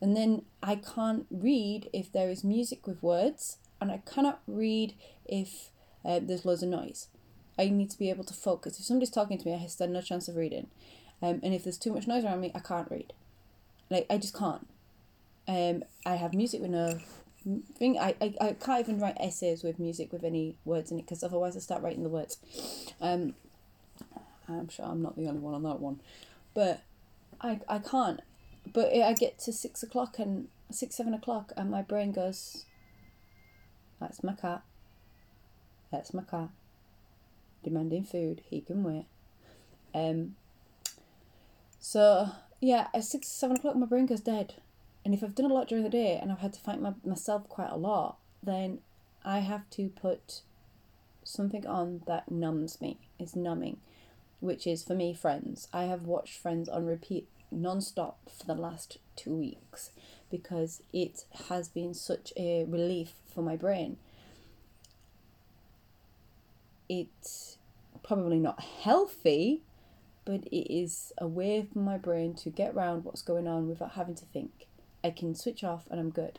and 0.00 0.16
then 0.16 0.42
I 0.62 0.76
can't 0.76 1.26
read 1.30 1.90
if 1.92 2.12
there 2.12 2.30
is 2.30 2.44
music 2.44 2.86
with 2.86 3.02
words, 3.02 3.58
and 3.80 3.90
I 3.90 4.02
cannot 4.06 4.40
read 4.46 4.94
if 5.24 5.70
uh, 6.04 6.20
there's 6.22 6.44
loads 6.44 6.62
of 6.62 6.68
noise. 6.68 7.08
I 7.58 7.68
need 7.68 7.90
to 7.90 7.98
be 7.98 8.10
able 8.10 8.24
to 8.24 8.34
focus. 8.34 8.78
If 8.78 8.86
somebody's 8.86 9.10
talking 9.10 9.38
to 9.38 9.46
me, 9.46 9.54
I 9.54 9.66
stand 9.66 9.92
no 9.92 10.00
chance 10.00 10.28
of 10.28 10.36
reading. 10.36 10.68
Um, 11.20 11.40
and 11.42 11.52
if 11.52 11.64
there's 11.64 11.78
too 11.78 11.92
much 11.92 12.06
noise 12.06 12.24
around 12.24 12.40
me, 12.40 12.52
I 12.54 12.60
can't 12.60 12.90
read. 12.90 13.12
Like, 13.90 14.06
I 14.08 14.18
just 14.18 14.36
can't. 14.36 14.68
Um, 15.48 15.82
I 16.06 16.14
have 16.14 16.34
music 16.34 16.60
with 16.60 16.70
no 16.70 17.00
thing. 17.76 17.98
I, 17.98 18.14
I, 18.20 18.34
I 18.40 18.52
can't 18.52 18.80
even 18.80 18.98
write 18.98 19.16
essays 19.20 19.62
with 19.62 19.78
music 19.78 20.12
with 20.12 20.24
any 20.24 20.56
words 20.64 20.90
in 20.90 20.98
it 20.98 21.02
because 21.02 21.22
otherwise 21.22 21.56
I 21.56 21.60
start 21.60 21.82
writing 21.82 22.02
the 22.02 22.08
words. 22.08 22.38
Um, 23.00 23.34
I'm 24.48 24.68
sure 24.68 24.86
I'm 24.86 25.02
not 25.02 25.16
the 25.16 25.28
only 25.28 25.40
one 25.40 25.54
on 25.54 25.62
that 25.64 25.80
one. 25.80 26.00
But 26.54 26.82
I, 27.40 27.60
I 27.68 27.78
can't 27.78 28.20
but 28.72 28.94
I 28.94 29.12
get 29.12 29.38
to 29.40 29.52
six 29.52 29.82
o'clock 29.82 30.18
and 30.18 30.48
six 30.70 30.96
seven 30.96 31.14
o'clock, 31.14 31.52
and 31.56 31.70
my 31.70 31.82
brain 31.82 32.12
goes, 32.12 32.64
"That's 34.00 34.22
my 34.22 34.34
cat. 34.34 34.62
That's 35.90 36.12
my 36.12 36.22
cat. 36.22 36.50
Demanding 37.62 38.04
food. 38.04 38.42
He 38.48 38.60
can 38.60 38.82
wait." 38.82 39.06
Um. 39.94 40.36
So 41.80 42.30
yeah, 42.60 42.88
at 42.94 43.04
six 43.04 43.28
seven 43.28 43.56
o'clock, 43.56 43.76
my 43.76 43.86
brain 43.86 44.06
goes 44.06 44.20
dead, 44.20 44.54
and 45.08 45.14
if 45.14 45.24
I've 45.24 45.34
done 45.34 45.50
a 45.50 45.54
lot 45.54 45.68
during 45.68 45.84
the 45.84 45.88
day 45.88 46.18
and 46.20 46.30
I've 46.30 46.40
had 46.40 46.52
to 46.52 46.60
fight 46.60 46.82
my, 46.82 46.92
myself 47.02 47.48
quite 47.48 47.70
a 47.70 47.78
lot, 47.78 48.18
then 48.42 48.80
I 49.24 49.38
have 49.38 49.70
to 49.70 49.88
put 49.88 50.42
something 51.24 51.66
on 51.66 52.02
that 52.06 52.30
numbs 52.30 52.78
me. 52.82 52.98
Is 53.18 53.34
numbing, 53.34 53.78
which 54.40 54.66
is 54.66 54.84
for 54.84 54.94
me 54.94 55.14
Friends. 55.14 55.66
I 55.72 55.84
have 55.84 56.02
watched 56.02 56.36
Friends 56.36 56.68
on 56.68 56.84
repeat 56.84 57.26
non-stop 57.50 58.28
for 58.28 58.44
the 58.44 58.54
last 58.54 58.98
two 59.16 59.34
weeks 59.34 59.92
because 60.30 60.82
it 60.92 61.24
has 61.48 61.68
been 61.68 61.94
such 61.94 62.34
a 62.36 62.64
relief 62.64 63.12
for 63.32 63.40
my 63.40 63.56
brain 63.56 63.96
it's 66.90 67.56
probably 68.02 68.38
not 68.38 68.60
healthy 68.60 69.62
but 70.28 70.44
it 70.52 70.70
is 70.70 71.10
a 71.16 71.26
way 71.26 71.66
for 71.72 71.78
my 71.78 71.96
brain 71.96 72.34
to 72.34 72.50
get 72.50 72.74
around 72.74 73.02
what's 73.02 73.22
going 73.22 73.48
on 73.48 73.66
without 73.66 73.92
having 73.92 74.14
to 74.14 74.26
think. 74.26 74.67
I 75.08 75.10
can 75.10 75.34
switch 75.34 75.64
off 75.64 75.86
and 75.90 75.98
I'm 75.98 76.10
good. 76.10 76.38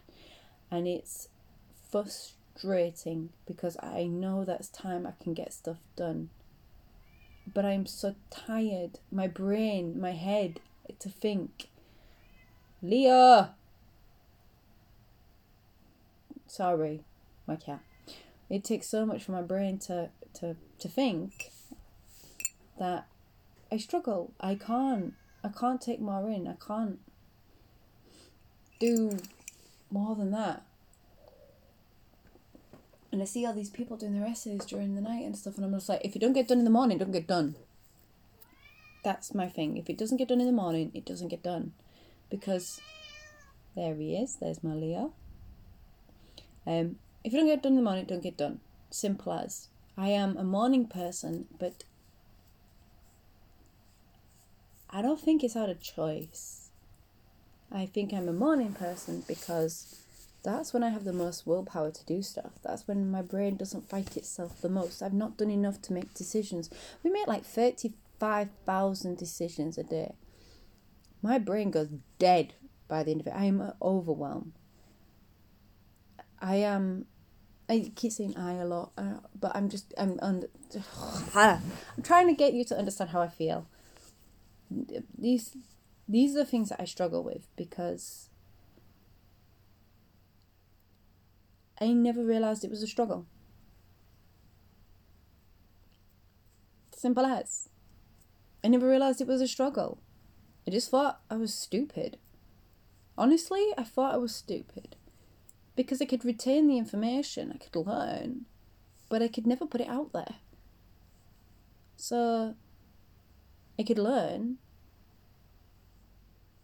And 0.69 0.87
it's 0.87 1.27
frustrating 1.89 3.29
because 3.47 3.75
I 3.81 4.03
know 4.05 4.45
that's 4.45 4.67
time 4.67 5.07
I 5.07 5.13
can 5.23 5.33
get 5.33 5.51
stuff 5.51 5.77
done. 5.95 6.29
But 7.51 7.65
I'm 7.65 7.87
so 7.87 8.13
tired, 8.29 8.99
my 9.11 9.25
brain, 9.25 9.99
my 9.99 10.11
head, 10.11 10.59
to 10.99 11.09
think. 11.09 11.69
Leah! 12.83 13.55
Sorry, 16.45 17.01
my 17.47 17.55
cat. 17.55 17.79
It 18.51 18.63
takes 18.63 18.87
so 18.87 19.03
much 19.03 19.23
for 19.23 19.31
my 19.31 19.41
brain 19.41 19.79
to, 19.79 20.09
to, 20.35 20.55
to 20.77 20.87
think 20.87 21.51
that 22.77 23.07
I 23.71 23.77
struggle. 23.77 24.31
I 24.39 24.53
can't. 24.53 25.15
I 25.43 25.49
can't 25.49 25.81
take 25.81 25.99
more 25.99 26.29
in. 26.29 26.47
I 26.47 26.55
can't 26.65 26.99
do 28.79 29.17
more 29.91 30.15
than 30.15 30.31
that. 30.31 30.63
And 33.11 33.21
I 33.21 33.25
see 33.25 33.45
all 33.45 33.53
these 33.53 33.69
people 33.69 33.97
doing 33.97 34.19
their 34.19 34.29
essays 34.29 34.65
during 34.65 34.95
the 34.95 35.01
night 35.01 35.25
and 35.25 35.35
stuff, 35.35 35.55
and 35.57 35.65
I'm 35.65 35.73
just 35.73 35.89
like, 35.89 36.01
if 36.03 36.15
it 36.15 36.19
don't 36.19 36.33
get 36.33 36.47
done 36.47 36.59
in 36.59 36.63
the 36.63 36.71
morning, 36.71 36.97
don't 36.97 37.11
get 37.11 37.27
done. 37.27 37.55
That's 39.03 39.33
my 39.33 39.47
thing. 39.47 39.77
If 39.77 39.89
it 39.89 39.97
doesn't 39.97 40.17
get 40.17 40.27
done 40.27 40.41
in 40.41 40.45
the 40.45 40.53
morning, 40.53 40.91
it 40.93 41.05
doesn't 41.05 41.29
get 41.29 41.41
done. 41.41 41.73
Because 42.29 42.79
there 43.75 43.95
he 43.95 44.15
is, 44.15 44.35
there's 44.35 44.63
my 44.63 44.73
Leo. 44.73 45.13
Um, 46.67 46.97
if 47.23 47.33
you 47.33 47.39
don't 47.39 47.47
get 47.47 47.63
done 47.63 47.71
in 47.71 47.77
the 47.77 47.83
morning, 47.83 48.05
don't 48.05 48.23
get 48.23 48.37
done. 48.37 48.59
Simple 48.91 49.33
as. 49.33 49.67
I 49.97 50.09
am 50.09 50.37
a 50.37 50.43
morning 50.43 50.85
person, 50.85 51.45
but 51.59 51.83
I 54.89 55.01
don't 55.01 55.19
think 55.19 55.43
it's 55.43 55.55
out 55.55 55.69
of 55.69 55.81
choice. 55.81 56.58
I 57.71 57.85
think 57.85 58.13
I'm 58.13 58.27
a 58.27 58.33
morning 58.33 58.73
person 58.73 59.23
because 59.27 59.99
that's 60.43 60.73
when 60.73 60.83
I 60.83 60.89
have 60.89 61.03
the 61.03 61.13
most 61.13 61.45
willpower 61.45 61.91
to 61.91 62.05
do 62.05 62.21
stuff. 62.21 62.53
That's 62.63 62.87
when 62.87 63.11
my 63.11 63.21
brain 63.21 63.57
doesn't 63.57 63.89
fight 63.89 64.17
itself 64.17 64.61
the 64.61 64.69
most. 64.69 65.03
I've 65.03 65.13
not 65.13 65.37
done 65.37 65.51
enough 65.51 65.81
to 65.83 65.93
make 65.93 66.13
decisions. 66.13 66.69
We 67.03 67.11
make 67.11 67.27
like 67.27 67.45
35,000 67.45 69.17
decisions 69.17 69.77
a 69.77 69.83
day. 69.83 70.15
My 71.21 71.37
brain 71.37 71.69
goes 71.69 71.89
dead 72.17 72.53
by 72.87 73.03
the 73.03 73.11
end 73.11 73.21
of 73.21 73.27
it. 73.27 73.33
I 73.35 73.45
am 73.45 73.73
overwhelmed. 73.81 74.53
I 76.41 76.55
am. 76.55 77.05
I 77.67 77.91
keep 77.95 78.11
saying 78.11 78.35
I 78.35 78.53
a 78.53 78.65
lot, 78.65 78.93
uh, 78.97 79.19
but 79.37 79.55
I'm 79.55 79.69
just 79.69 79.93
I'm 79.97 80.17
under. 80.21 80.47
I'm 81.35 81.61
trying 82.01 82.27
to 82.27 82.33
get 82.33 82.53
you 82.53 82.63
to 82.65 82.77
understand 82.77 83.11
how 83.11 83.21
I 83.21 83.27
feel. 83.27 83.67
These 85.17 85.57
these 86.09 86.35
are 86.35 86.39
the 86.39 86.45
things 86.45 86.69
that 86.69 86.81
I 86.81 86.85
struggle 86.85 87.23
with 87.23 87.47
because 87.55 88.29
I 91.79 91.93
never 91.93 92.25
realized 92.25 92.63
it 92.63 92.71
was 92.71 92.81
a 92.81 92.87
struggle. 92.87 93.27
Simple 96.95 97.25
as. 97.25 97.69
I 98.63 98.67
never 98.67 98.89
realized 98.89 99.21
it 99.21 99.27
was 99.27 99.39
a 99.39 99.47
struggle. 99.47 100.01
I 100.67 100.71
just 100.71 100.89
thought 100.89 101.21
I 101.29 101.37
was 101.37 101.53
stupid. 101.53 102.17
Honestly, 103.17 103.67
I 103.77 103.83
thought 103.83 104.13
I 104.13 104.17
was 104.17 104.35
stupid 104.35 104.95
because 105.75 106.01
I 106.01 106.05
could 106.05 106.25
retain 106.25 106.67
the 106.67 106.77
information, 106.77 107.53
I 107.53 107.57
could 107.57 107.75
learn, 107.75 108.45
but 109.09 109.21
I 109.21 109.27
could 109.27 109.47
never 109.47 109.65
put 109.65 109.79
it 109.79 109.87
out 109.87 110.11
there. 110.11 110.35
So 111.95 112.55
I 113.77 113.83
could 113.83 113.99
learn, 113.99 114.57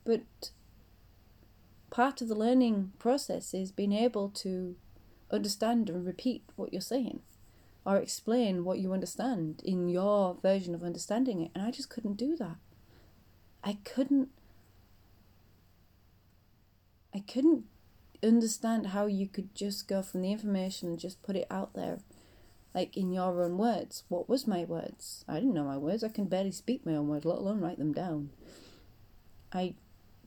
but 0.06 0.52
part 1.90 2.22
of 2.22 2.28
the 2.28 2.36
learning 2.36 2.92
process 3.00 3.54
is 3.54 3.72
being 3.72 3.94
able 3.94 4.30
to 4.30 4.76
understand 5.32 5.90
and 5.90 6.06
repeat 6.06 6.44
what 6.56 6.72
you're 6.72 6.82
saying 6.82 7.22
or 7.86 7.98
explain 7.98 8.64
what 8.64 8.80
you 8.80 8.94
understand 8.94 9.62
in 9.64 9.88
your 9.88 10.38
version 10.42 10.74
of 10.74 10.84
understanding 10.84 11.42
it. 11.42 11.52
And 11.54 11.64
I 11.64 11.72
just 11.72 11.90
couldn't 11.90 12.18
do 12.18 12.36
that. 12.38 12.58
I 13.64 13.78
couldn't. 13.84 14.30
I 17.14 17.20
couldn't 17.20 17.66
understand 18.24 18.88
how 18.88 19.06
you 19.06 19.28
could 19.28 19.54
just 19.56 19.88
go 19.88 20.02
from 20.02 20.22
the 20.22 20.32
information 20.32 20.90
and 20.90 21.00
just 21.00 21.22
put 21.24 21.36
it 21.36 21.48
out 21.50 21.74
there 21.74 22.00
like 22.74 22.98
in 22.98 23.14
your 23.14 23.42
own 23.42 23.58
words 23.58 24.04
what 24.10 24.28
was 24.28 24.48
my 24.48 24.66
words 24.66 25.24
i 25.28 25.36
didn't 25.36 25.54
know 25.54 25.64
my 25.64 25.78
words 25.78 26.04
i 26.04 26.10
can 26.10 26.26
barely 26.26 26.52
speak 26.52 26.86
my 26.86 26.96
own 26.96 27.08
words 27.08 27.24
let 27.24 27.38
alone 27.38 27.62
write 27.62 27.78
them 27.78 27.94
down 27.94 28.30
i 29.54 29.76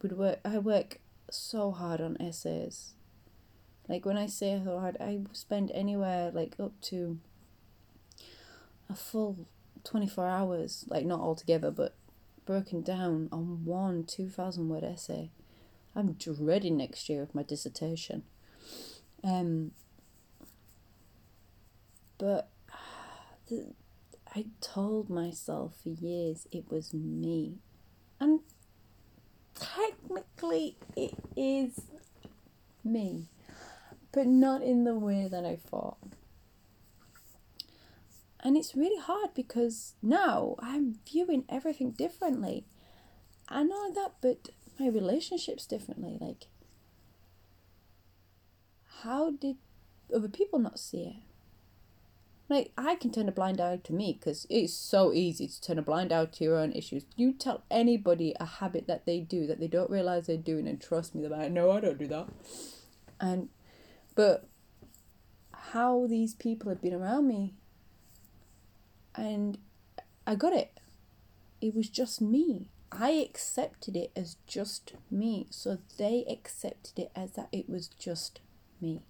would 0.02 0.16
work 0.16 0.38
i 0.44 0.58
work 0.58 0.98
so 1.30 1.70
hard 1.70 2.00
on 2.00 2.16
essays 2.20 2.94
like 3.88 4.04
when 4.04 4.16
i 4.16 4.26
say 4.26 4.58
hard 4.64 4.96
i 5.00 5.20
spend 5.32 5.70
anywhere 5.72 6.30
like 6.32 6.54
up 6.58 6.72
to 6.80 7.18
a 8.90 8.94
full 8.94 9.46
24 9.84 10.26
hours 10.26 10.84
like 10.88 11.04
not 11.04 11.20
all 11.20 11.34
together, 11.34 11.70
but 11.70 11.94
broken 12.44 12.82
down 12.82 13.28
on 13.30 13.64
one 13.64 14.04
2000 14.04 14.68
word 14.68 14.84
essay 14.84 15.30
I'm 15.94 16.12
dreading 16.12 16.76
next 16.76 17.08
year 17.08 17.22
of 17.22 17.34
my 17.34 17.42
dissertation. 17.42 18.22
Um, 19.24 19.72
but 22.18 22.50
I 24.34 24.46
told 24.61 25.11
myself 25.11 25.74
for 25.82 25.88
years 25.88 26.46
it 26.52 26.70
was 26.70 26.94
me. 26.94 27.56
And 28.20 28.40
technically 29.61 30.77
it 30.97 31.14
is 31.37 31.81
me, 32.85 33.29
but 34.12 34.27
not 34.27 34.62
in 34.62 34.85
the 34.85 34.94
way 34.94 35.29
that 35.31 35.44
I 35.44 35.57
thought. 35.57 35.99
And 38.40 38.57
it's 38.57 38.77
really 38.77 39.01
hard 39.01 39.35
because 39.35 39.94
now 40.01 40.55
I'm 40.61 40.99
viewing 41.11 41.44
everything 41.49 41.90
differently. 41.90 42.64
I 43.49 43.62
know 43.64 43.92
that, 43.92 44.12
but 44.21 44.51
my 44.79 44.88
relationships 44.88 45.66
differently. 45.66 46.18
Like, 46.21 46.47
how 49.03 49.33
did 49.33 49.57
other 50.14 50.29
people 50.29 50.59
not 50.59 50.79
see 50.79 51.03
it? 51.03 51.28
Like, 52.48 52.72
I 52.78 52.94
can 52.94 53.11
turn 53.11 53.28
a 53.28 53.32
blind 53.32 53.61
eye 53.61 53.78
to 53.84 53.92
me 53.92 54.18
because 54.18 54.46
it's 54.48 54.72
so 54.72 55.12
easy 55.12 55.46
to 55.46 55.61
turn 55.61 55.78
a 55.78 55.82
blind 55.82 56.12
eye 56.12 56.24
to 56.24 56.44
your 56.44 56.56
own 56.56 56.72
issues. 56.72 57.04
You 57.14 57.34
tell 57.34 57.64
anybody 57.70 58.34
a 58.40 58.46
habit 58.46 58.87
that 58.87 59.04
they 59.04 59.20
do 59.20 59.46
that 59.46 59.61
they 59.61 59.68
don't 59.68 59.90
realize 59.90 60.26
they're 60.26 60.38
doing, 60.38 60.66
and 60.66 60.80
trust 60.80 61.14
me, 61.14 61.20
they're 61.20 61.30
like, 61.30 61.52
no, 61.52 61.70
I 61.70 61.80
don't 61.80 61.98
do 61.98 62.06
that. 62.06 62.28
And, 63.20 63.50
but 64.14 64.48
how 65.52 66.06
these 66.06 66.34
people 66.34 66.70
have 66.70 66.80
been 66.80 66.94
around 66.94 67.28
me, 67.28 67.54
and 69.14 69.58
I 70.26 70.34
got 70.34 70.54
it. 70.54 70.80
It 71.61 71.74
was 71.74 71.90
just 71.90 72.22
me. 72.22 72.70
I 72.90 73.11
accepted 73.11 73.94
it 73.94 74.11
as 74.16 74.37
just 74.46 74.94
me, 75.11 75.48
so 75.50 75.78
they 75.98 76.24
accepted 76.30 76.98
it 76.98 77.11
as 77.14 77.32
that 77.32 77.48
it 77.52 77.68
was 77.68 77.88
just 77.88 78.40
me. 78.80 79.02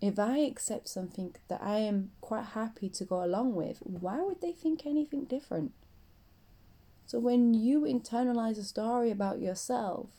If 0.00 0.18
I 0.18 0.38
accept 0.38 0.88
something 0.88 1.34
that 1.48 1.60
I 1.62 1.78
am 1.78 2.12
quite 2.20 2.46
happy 2.46 2.88
to 2.90 3.04
go 3.04 3.24
along 3.24 3.54
with, 3.54 3.78
why 3.78 4.20
would 4.20 4.40
they 4.40 4.52
think 4.52 4.86
anything 4.86 5.24
different? 5.24 5.72
So 7.06 7.18
when 7.18 7.54
you 7.54 7.80
internalize 7.80 8.58
a 8.58 8.64
story 8.64 9.10
about 9.10 9.40
yourself, 9.40 10.10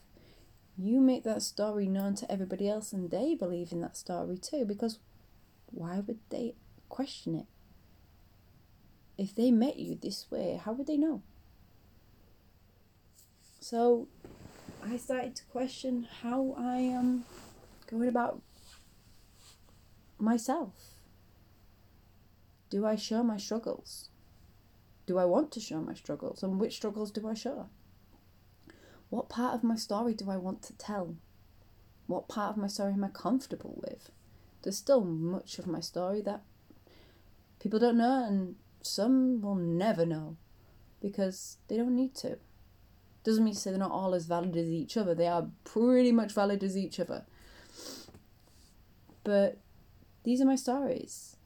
you 0.78 1.00
make 1.00 1.24
that 1.24 1.42
story 1.42 1.88
known 1.88 2.16
to 2.16 2.32
everybody 2.32 2.68
else 2.68 2.92
and 2.92 3.12
they 3.12 3.36
believe 3.36 3.72
in 3.72 3.82
that 3.82 3.96
story 3.96 4.38
too 4.38 4.66
because 4.66 5.00
why 5.72 6.00
would 6.00 6.20
they 6.30 6.56
question 6.90 7.36
it? 7.36 7.46
If 9.18 9.36
they 9.36 9.52
met 9.52 9.78
you 9.78 9.96
this 10.02 10.26
way, 10.32 10.60
how 10.64 10.74
would 10.74 10.88
they 10.88 10.98
know? 10.98 11.22
So 13.60 14.08
I 14.84 14.98
started 14.98 15.36
to 15.36 15.44
question 15.46 16.08
how 16.22 16.56
I 16.58 16.78
am 16.78 17.26
going 17.88 18.08
about 18.08 18.42
myself. 20.20 20.74
Do 22.70 22.86
I 22.86 22.96
show 22.96 23.24
my 23.24 23.38
struggles? 23.38 24.10
Do 25.06 25.18
I 25.18 25.26
want 25.26 25.52
to 25.54 25.60
show 25.60 25.82
my 25.82 25.94
struggles? 25.94 26.44
And 26.44 26.60
which 26.60 26.76
struggles 26.76 27.12
do 27.12 27.28
I 27.28 27.34
show? 27.34 27.68
What 29.10 29.28
part 29.28 29.56
of 29.56 29.64
my 29.64 29.76
story 29.76 30.14
do 30.14 30.30
I 30.30 30.38
want 30.38 30.62
to 30.64 30.74
tell? 30.74 31.16
What 32.06 32.28
part 32.28 32.52
of 32.52 32.58
my 32.58 32.68
story 32.68 32.94
am 32.94 33.04
I 33.04 33.10
comfortable 33.10 33.80
with? 33.82 34.12
There's 34.62 34.78
still 34.78 35.04
much 35.04 35.58
of 35.58 35.66
my 35.66 35.80
story 35.80 36.22
that 36.22 36.42
people 37.60 37.80
don't 37.80 37.98
know, 37.98 38.24
and 38.26 38.56
some 38.82 39.42
will 39.42 39.56
never 39.56 40.06
know 40.06 40.38
because 41.02 41.58
they 41.68 41.78
don't 41.78 41.96
need 41.96 42.14
to. 42.16 42.38
Doesn't 43.24 43.44
mean 43.44 43.54
to 43.54 43.60
say 43.60 43.72
they're 43.72 43.80
not 43.80 43.92
all 43.92 44.14
as 44.14 44.26
valid 44.26 44.56
as 44.56 44.70
each 44.70 44.96
other. 44.96 45.16
They 45.16 45.28
are 45.28 45.50
pretty 45.64 46.12
much 46.12 46.34
valid 46.34 46.64
as 46.64 46.78
each 46.78 47.00
other. 47.00 47.26
But 49.24 49.58
these 50.30 50.42
are 50.42 50.46
my 50.46 50.56
stories. 50.56 51.38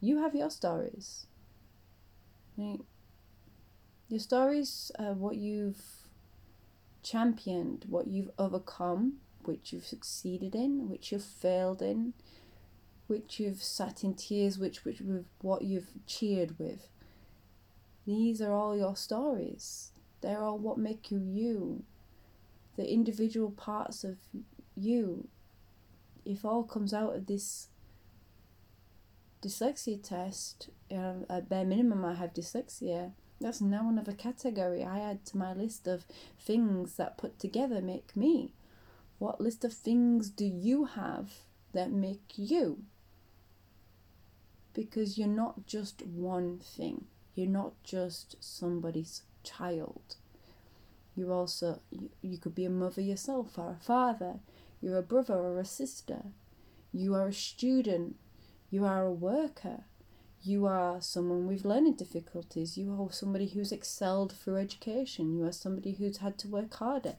You 0.00 0.22
have 0.22 0.34
your 0.34 0.48
stories. 0.48 1.26
Your 2.56 4.18
stories 4.18 4.90
are 4.98 5.12
what 5.12 5.36
you've 5.36 6.08
championed, 7.02 7.84
what 7.86 8.06
you've 8.06 8.30
overcome, 8.38 9.16
which 9.44 9.74
you've 9.74 9.84
succeeded 9.84 10.54
in, 10.54 10.88
which 10.88 11.12
you've 11.12 11.22
failed 11.22 11.82
in, 11.82 12.14
which 13.08 13.38
you've 13.38 13.62
sat 13.62 14.02
in 14.02 14.14
tears, 14.14 14.58
which 14.58 14.86
which 14.86 15.02
with 15.02 15.26
what 15.42 15.60
you've 15.60 15.90
cheered 16.06 16.58
with. 16.58 16.88
These 18.06 18.40
are 18.40 18.54
all 18.54 18.74
your 18.74 18.96
stories. 18.96 19.92
They're 20.22 20.42
all 20.42 20.56
what 20.56 20.78
make 20.78 21.10
you 21.10 21.18
you. 21.18 21.84
The 22.76 22.90
individual 22.90 23.50
parts 23.50 24.02
of 24.02 24.16
you. 24.74 25.28
If 26.24 26.44
all 26.44 26.64
comes 26.64 26.94
out 26.94 27.14
of 27.14 27.26
this 27.26 27.68
dyslexia 29.42 30.02
test, 30.02 30.70
um, 30.90 31.26
at 31.28 31.48
bare 31.48 31.64
minimum, 31.64 32.04
I 32.04 32.14
have 32.14 32.32
dyslexia. 32.32 33.12
That's 33.40 33.60
now 33.60 33.88
another 33.88 34.12
category 34.12 34.82
I 34.82 35.00
add 35.00 35.26
to 35.26 35.36
my 35.36 35.52
list 35.52 35.86
of 35.86 36.06
things 36.38 36.96
that 36.96 37.18
put 37.18 37.38
together 37.38 37.82
make 37.82 38.16
me. 38.16 38.54
What 39.18 39.40
list 39.40 39.64
of 39.64 39.72
things 39.72 40.30
do 40.30 40.44
you 40.44 40.86
have 40.86 41.32
that 41.72 41.90
make 41.90 42.32
you? 42.36 42.84
Because 44.72 45.18
you're 45.18 45.28
not 45.28 45.66
just 45.66 46.02
one 46.06 46.58
thing. 46.58 47.06
You're 47.34 47.48
not 47.48 47.74
just 47.82 48.36
somebody's 48.40 49.22
child. 49.42 50.16
You're 51.14 51.32
also, 51.32 51.80
you, 51.90 52.10
you 52.22 52.38
could 52.38 52.54
be 52.54 52.64
a 52.64 52.70
mother 52.70 53.00
yourself 53.00 53.58
or 53.58 53.76
a 53.80 53.84
father. 53.84 54.40
You're 54.84 54.98
a 54.98 55.02
brother 55.02 55.32
or 55.32 55.58
a 55.58 55.64
sister. 55.64 56.24
You 56.92 57.14
are 57.14 57.28
a 57.28 57.32
student. 57.32 58.16
You 58.68 58.84
are 58.84 59.06
a 59.06 59.12
worker. 59.12 59.84
You 60.42 60.66
are 60.66 61.00
someone 61.00 61.46
with 61.46 61.64
learning 61.64 61.94
difficulties. 61.94 62.76
You 62.76 62.92
are 63.00 63.10
somebody 63.10 63.46
who's 63.46 63.72
excelled 63.72 64.32
through 64.32 64.58
education. 64.58 65.32
You 65.32 65.46
are 65.46 65.52
somebody 65.52 65.92
who's 65.92 66.18
had 66.18 66.36
to 66.40 66.48
work 66.48 66.74
harder. 66.74 67.14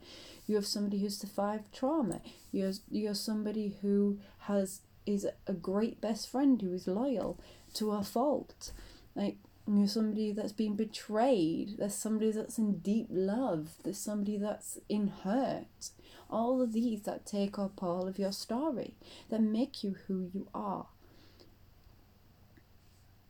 You 0.45 0.57
have 0.57 0.67
somebody 0.67 0.99
who's 0.99 1.17
survived 1.17 1.73
trauma. 1.73 2.21
You're, 2.51 2.73
you're 2.91 3.15
somebody 3.15 3.77
who 3.81 4.19
has 4.41 4.81
is 5.07 5.27
a 5.47 5.53
great 5.53 5.99
best 5.99 6.29
friend 6.29 6.61
who 6.61 6.71
is 6.71 6.85
loyal 6.87 7.39
to 7.73 7.93
a 7.93 8.03
fault. 8.03 8.73
Like 9.15 9.37
you're 9.67 9.87
somebody 9.87 10.33
that's 10.33 10.53
been 10.53 10.75
betrayed. 10.75 11.77
There's 11.79 11.95
somebody 11.95 12.29
that's 12.29 12.59
in 12.59 12.77
deep 12.77 13.07
love. 13.09 13.69
There's 13.83 13.97
somebody 13.97 14.37
that's 14.37 14.77
in 14.87 15.07
hurt. 15.07 15.89
All 16.29 16.61
of 16.61 16.73
these 16.73 17.01
that 17.03 17.25
take 17.25 17.57
up 17.59 17.81
all 17.83 18.07
of 18.07 18.19
your 18.19 18.31
story, 18.31 18.95
that 19.29 19.41
make 19.41 19.83
you 19.83 19.95
who 20.07 20.29
you 20.33 20.47
are. 20.53 20.87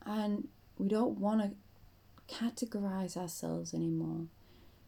And 0.06 0.48
we 0.78 0.88
don't 0.88 1.20
want 1.20 1.42
to 1.42 1.52
categorize 2.34 3.18
ourselves 3.18 3.74
anymore. 3.74 4.28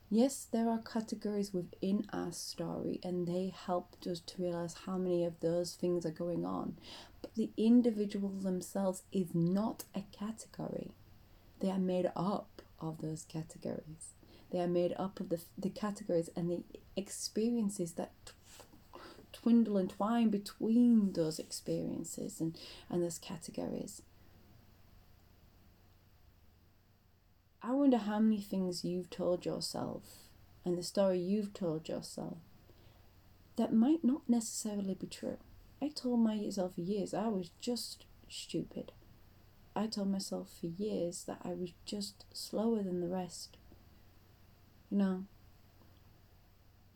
Yes, 0.10 0.48
there 0.50 0.70
are 0.70 0.80
categories 0.80 1.54
within 1.54 2.06
our 2.14 2.32
story, 2.32 3.02
and 3.04 3.28
they 3.28 3.54
helped 3.54 4.08
us 4.08 4.22
to 4.22 4.42
realize 4.42 4.76
how 4.86 4.98
many 4.98 5.26
of 5.26 5.40
those 5.42 5.74
things 5.74 6.06
are 6.06 6.12
going 6.12 6.46
on. 6.46 6.78
But 7.22 7.36
the 7.36 7.50
individual 7.58 8.30
themselves 8.30 9.04
is 9.12 9.36
not 9.36 9.84
a 9.94 10.06
category. 10.18 10.92
They 11.60 11.70
are 11.70 11.80
made 11.80 12.10
up 12.16 12.62
of 12.80 13.02
those 13.02 13.26
categories. 13.26 14.14
They 14.52 14.60
are 14.60 14.68
made 14.68 14.94
up 14.98 15.20
of 15.20 15.30
the, 15.30 15.42
the 15.58 15.70
categories 15.70 16.30
and 16.36 16.50
the 16.50 16.64
experiences 16.96 17.94
that 17.94 18.12
twindle 19.34 19.78
and 19.78 19.90
twine 19.90 20.30
between 20.30 21.14
those 21.14 21.40
experiences 21.40 22.40
and, 22.40 22.58
and 22.90 23.04
those 23.04 23.20
categories. 23.20 24.02
I 27.62 27.72
wonder 27.72 27.98
how 27.98 28.20
many 28.20 28.42
things 28.42 28.86
you've 28.86 29.10
told 29.10 29.46
yourself 29.46 30.04
and 30.64 30.78
the 30.78 30.84
story 30.84 31.20
you've 31.20 31.54
told 31.54 31.90
yourself 31.90 32.38
that 33.58 33.74
might 33.74 34.04
not 34.04 34.22
necessarily 34.28 34.94
be 34.94 35.08
true. 35.08 35.38
I 35.82 35.90
told 35.90 36.20
myself 36.22 36.76
for 36.76 36.82
years 36.82 37.14
I 37.14 37.28
was 37.28 37.50
just 37.60 38.06
stupid. 38.30 38.92
I 39.76 39.88
told 39.88 40.10
myself 40.10 40.50
for 40.60 40.68
years 40.68 41.24
that 41.26 41.42
I 41.44 41.50
was 41.50 41.72
just 41.86 42.26
slower 42.34 42.82
than 42.84 43.02
the 43.02 43.08
rest. 43.08 43.58
You 44.90 44.98
know, 44.98 45.24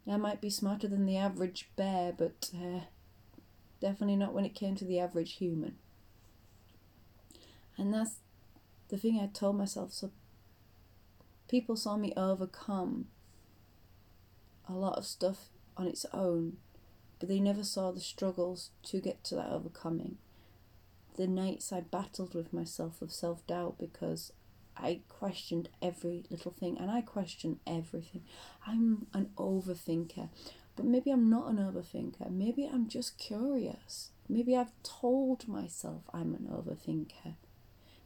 I 0.10 0.18
might 0.18 0.42
be 0.42 0.50
smarter 0.50 0.88
than 0.88 1.06
the 1.06 1.18
average 1.18 1.70
bear, 1.76 2.14
but 2.14 2.52
uh, 2.56 2.82
definitely 3.80 4.16
not 4.16 4.34
when 4.34 4.46
it 4.46 4.56
came 4.56 4.76
to 4.76 4.86
the 4.86 5.00
average 5.00 5.34
human. 5.34 5.76
And 7.78 7.94
that's 7.94 8.16
the 8.90 8.98
thing 8.98 9.20
I 9.20 9.28
told 9.28 9.58
myself. 9.58 9.94
So 9.94 10.12
people 11.48 11.76
saw 11.76 11.98
me 11.98 12.14
overcome 12.16 13.08
a 14.68 14.74
lot 14.74 14.98
of 14.98 15.06
stuff 15.06 15.50
on 15.76 15.88
its 15.88 16.06
own, 16.14 16.58
but 17.20 17.28
they 17.28 17.40
never 17.40 17.64
saw 17.64 17.92
the 17.92 18.00
struggles 18.00 18.72
to 18.84 19.02
get 19.02 19.24
to 19.26 19.36
that 19.36 19.50
overcoming 19.50 20.18
the 21.16 21.28
nights 21.28 21.72
I 21.72 21.82
battled 21.82 22.34
with 22.34 22.54
myself 22.54 23.02
of 23.02 23.12
self 23.12 23.46
doubt 23.48 23.76
because 23.78 24.32
I 24.82 25.02
questioned 25.10 25.70
every 25.82 26.24
little 26.30 26.52
thing 26.52 26.78
and 26.78 26.90
I 26.90 27.02
question 27.02 27.60
everything. 27.68 28.24
I'm 28.66 29.08
an 29.14 29.30
overthinker, 29.38 30.30
but 30.76 30.86
maybe 30.86 31.12
I'm 31.12 31.30
not 31.30 31.50
an 31.50 31.58
overthinker. 31.58 32.30
Maybe 32.32 32.70
I'm 32.72 32.88
just 32.88 33.18
curious. 33.18 34.10
Maybe 34.28 34.56
I've 34.56 34.72
told 34.84 35.48
myself 35.48 36.04
I'm 36.14 36.34
an 36.34 36.50
overthinker. 36.52 37.36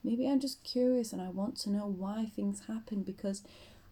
Maybe 0.03 0.27
I'm 0.27 0.39
just 0.39 0.63
curious 0.63 1.13
and 1.13 1.21
I 1.21 1.29
want 1.29 1.57
to 1.59 1.69
know 1.69 1.88
why 1.88 2.31
things 2.35 2.63
happen 2.67 3.03
because 3.03 3.41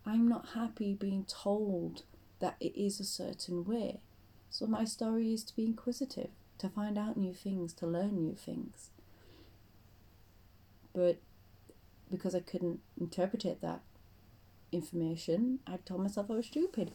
I'm 0.05 0.27
not 0.27 0.49
happy 0.53 0.93
being 0.93 1.25
told 1.25 2.03
that 2.39 2.57
it 2.59 2.79
is 2.79 2.99
a 2.99 3.05
certain 3.05 3.63
way. 3.63 4.01
So 4.49 4.67
my 4.67 4.85
story 4.85 5.33
is 5.33 5.43
to 5.45 5.55
be 5.55 5.65
inquisitive, 5.65 6.29
to 6.59 6.69
find 6.69 6.97
out 6.97 7.17
new 7.17 7.33
things, 7.33 7.73
to 7.73 7.87
learn 7.87 8.15
new 8.15 8.35
things 8.35 8.89
but 10.93 11.17
because 12.13 12.35
I 12.35 12.41
couldn't 12.41 12.79
interpret 13.01 13.59
that 13.61 13.81
information, 14.71 15.59
I 15.65 15.77
told 15.77 16.01
myself 16.01 16.29
I 16.29 16.35
was 16.35 16.45
stupid. 16.45 16.91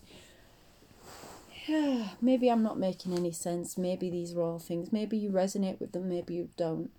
Yeah, 1.67 2.11
maybe 2.21 2.49
I'm 2.49 2.63
not 2.63 2.79
making 2.79 3.15
any 3.15 3.33
sense. 3.33 3.77
Maybe 3.77 4.11
these 4.11 4.33
are 4.35 4.41
all 4.41 4.61
things. 4.61 4.93
Maybe 4.93 5.19
you 5.19 5.31
resonate 5.31 5.81
with 5.81 5.91
them, 5.91 6.09
maybe 6.09 6.35
you 6.35 6.51
don't. 6.57 6.91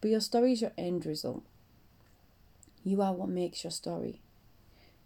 But 0.00 0.10
your 0.10 0.20
story 0.20 0.52
is 0.52 0.62
your 0.62 0.72
end 0.78 1.04
result. 1.04 1.42
You 2.82 3.02
are 3.02 3.12
what 3.12 3.28
makes 3.28 3.62
your 3.62 3.70
story. 3.70 4.22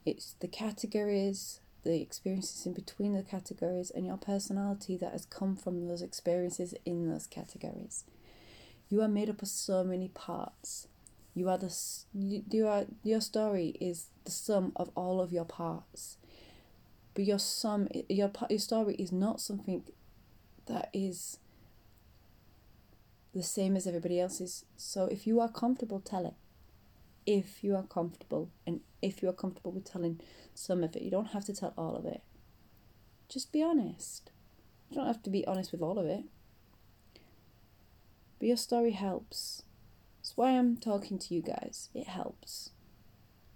It's 0.06 0.36
the 0.38 0.46
categories, 0.46 1.58
the 1.82 2.00
experiences 2.00 2.64
in 2.64 2.74
between 2.74 3.14
the 3.14 3.24
categories, 3.24 3.90
and 3.90 4.06
your 4.06 4.18
personality 4.18 4.96
that 4.98 5.10
has 5.10 5.26
come 5.26 5.56
from 5.56 5.88
those 5.88 6.02
experiences 6.02 6.74
in 6.84 7.10
those 7.10 7.26
categories. 7.26 8.04
You 8.88 9.02
are 9.02 9.08
made 9.08 9.28
up 9.28 9.42
of 9.42 9.48
so 9.48 9.82
many 9.82 10.08
parts. 10.08 10.86
You 11.34 11.48
are 11.48 11.58
the 11.58 11.74
you 12.14 12.68
are 12.68 12.86
your 13.02 13.20
story 13.20 13.76
is 13.80 14.06
the 14.24 14.30
sum 14.30 14.72
of 14.76 14.90
all 14.94 15.20
of 15.20 15.32
your 15.32 15.44
parts. 15.44 16.16
But 17.14 17.24
your 17.24 17.40
sum 17.40 17.88
your 18.08 18.30
your 18.48 18.58
story 18.58 18.94
is 18.94 19.10
not 19.10 19.40
something 19.40 19.82
that 20.66 20.90
is 20.92 21.38
the 23.34 23.42
same 23.42 23.76
as 23.76 23.86
everybody 23.86 24.20
else's. 24.20 24.64
So 24.76 25.06
if 25.06 25.26
you 25.26 25.40
are 25.40 25.48
comfortable, 25.48 26.00
tell 26.00 26.24
it. 26.24 26.34
If 27.26 27.64
you 27.64 27.74
are 27.74 27.82
comfortable, 27.82 28.50
and 28.66 28.80
if 29.02 29.22
you 29.22 29.28
are 29.28 29.32
comfortable 29.32 29.72
with 29.72 29.84
telling 29.84 30.20
some 30.54 30.84
of 30.84 30.94
it, 30.94 31.02
you 31.02 31.10
don't 31.10 31.32
have 31.32 31.44
to 31.46 31.54
tell 31.54 31.74
all 31.76 31.96
of 31.96 32.04
it. 32.04 32.22
Just 33.28 33.50
be 33.50 33.62
honest. 33.62 34.30
You 34.90 34.96
don't 34.96 35.06
have 35.06 35.22
to 35.24 35.30
be 35.30 35.46
honest 35.46 35.72
with 35.72 35.82
all 35.82 35.98
of 35.98 36.06
it. 36.06 36.24
But 38.38 38.48
your 38.48 38.56
story 38.56 38.92
helps. 38.92 39.62
That's 40.24 40.38
why 40.38 40.52
I'm 40.52 40.78
talking 40.78 41.18
to 41.18 41.34
you 41.34 41.42
guys. 41.42 41.90
It 41.92 42.06
helps. 42.06 42.70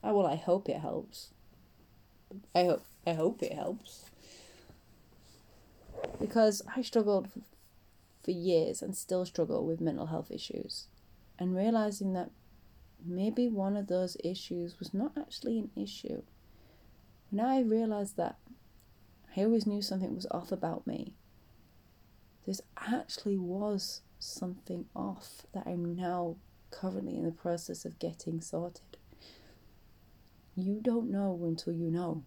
Oh, 0.04 0.14
well, 0.14 0.26
I 0.26 0.36
hope 0.36 0.68
it 0.68 0.76
helps. 0.76 1.30
I 2.54 2.64
hope 2.64 2.84
I 3.06 3.14
hope 3.14 3.42
it 3.42 3.54
helps. 3.54 4.10
Because 6.20 6.60
I 6.76 6.82
struggled 6.82 7.30
for 8.22 8.32
years 8.32 8.82
and 8.82 8.94
still 8.94 9.24
struggle 9.24 9.64
with 9.64 9.80
mental 9.80 10.08
health 10.08 10.30
issues. 10.30 10.88
And 11.38 11.56
realizing 11.56 12.12
that 12.12 12.32
maybe 13.02 13.48
one 13.48 13.74
of 13.74 13.86
those 13.86 14.18
issues 14.22 14.78
was 14.78 14.92
not 14.92 15.12
actually 15.18 15.58
an 15.58 15.70
issue. 15.74 16.20
When 17.30 17.42
I 17.42 17.60
realized 17.60 18.18
that 18.18 18.36
I 19.34 19.40
always 19.40 19.66
knew 19.66 19.80
something 19.80 20.14
was 20.14 20.26
off 20.30 20.52
about 20.52 20.86
me, 20.86 21.14
this 22.44 22.60
actually 22.76 23.38
was 23.38 24.02
something 24.18 24.84
off 24.94 25.46
that 25.54 25.66
I'm 25.66 25.96
now 25.96 26.36
currently 26.70 27.16
in 27.16 27.24
the 27.24 27.30
process 27.32 27.84
of 27.84 27.98
getting 27.98 28.40
sorted. 28.40 28.96
You 30.56 30.80
don't 30.82 31.10
know 31.10 31.38
until 31.44 31.72
you 31.72 31.90
know, 31.90 32.24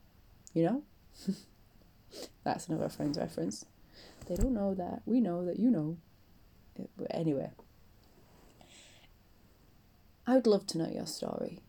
you 0.53 0.63
know? 0.63 0.83
That's 2.43 2.67
another 2.67 2.89
Friends 2.89 3.17
reference. 3.17 3.65
They 4.27 4.35
don't 4.35 4.53
know 4.53 4.73
that. 4.75 5.01
We 5.05 5.19
know 5.19 5.45
that 5.45 5.59
you 5.59 5.69
know. 5.69 5.97
Eh, 6.79 6.85
but 6.97 7.07
anyway, 7.11 7.51
I 10.25 10.35
would 10.35 10.47
love 10.47 10.65
to 10.67 10.77
know 10.77 10.89
your 10.89 11.05
story. 11.07 11.59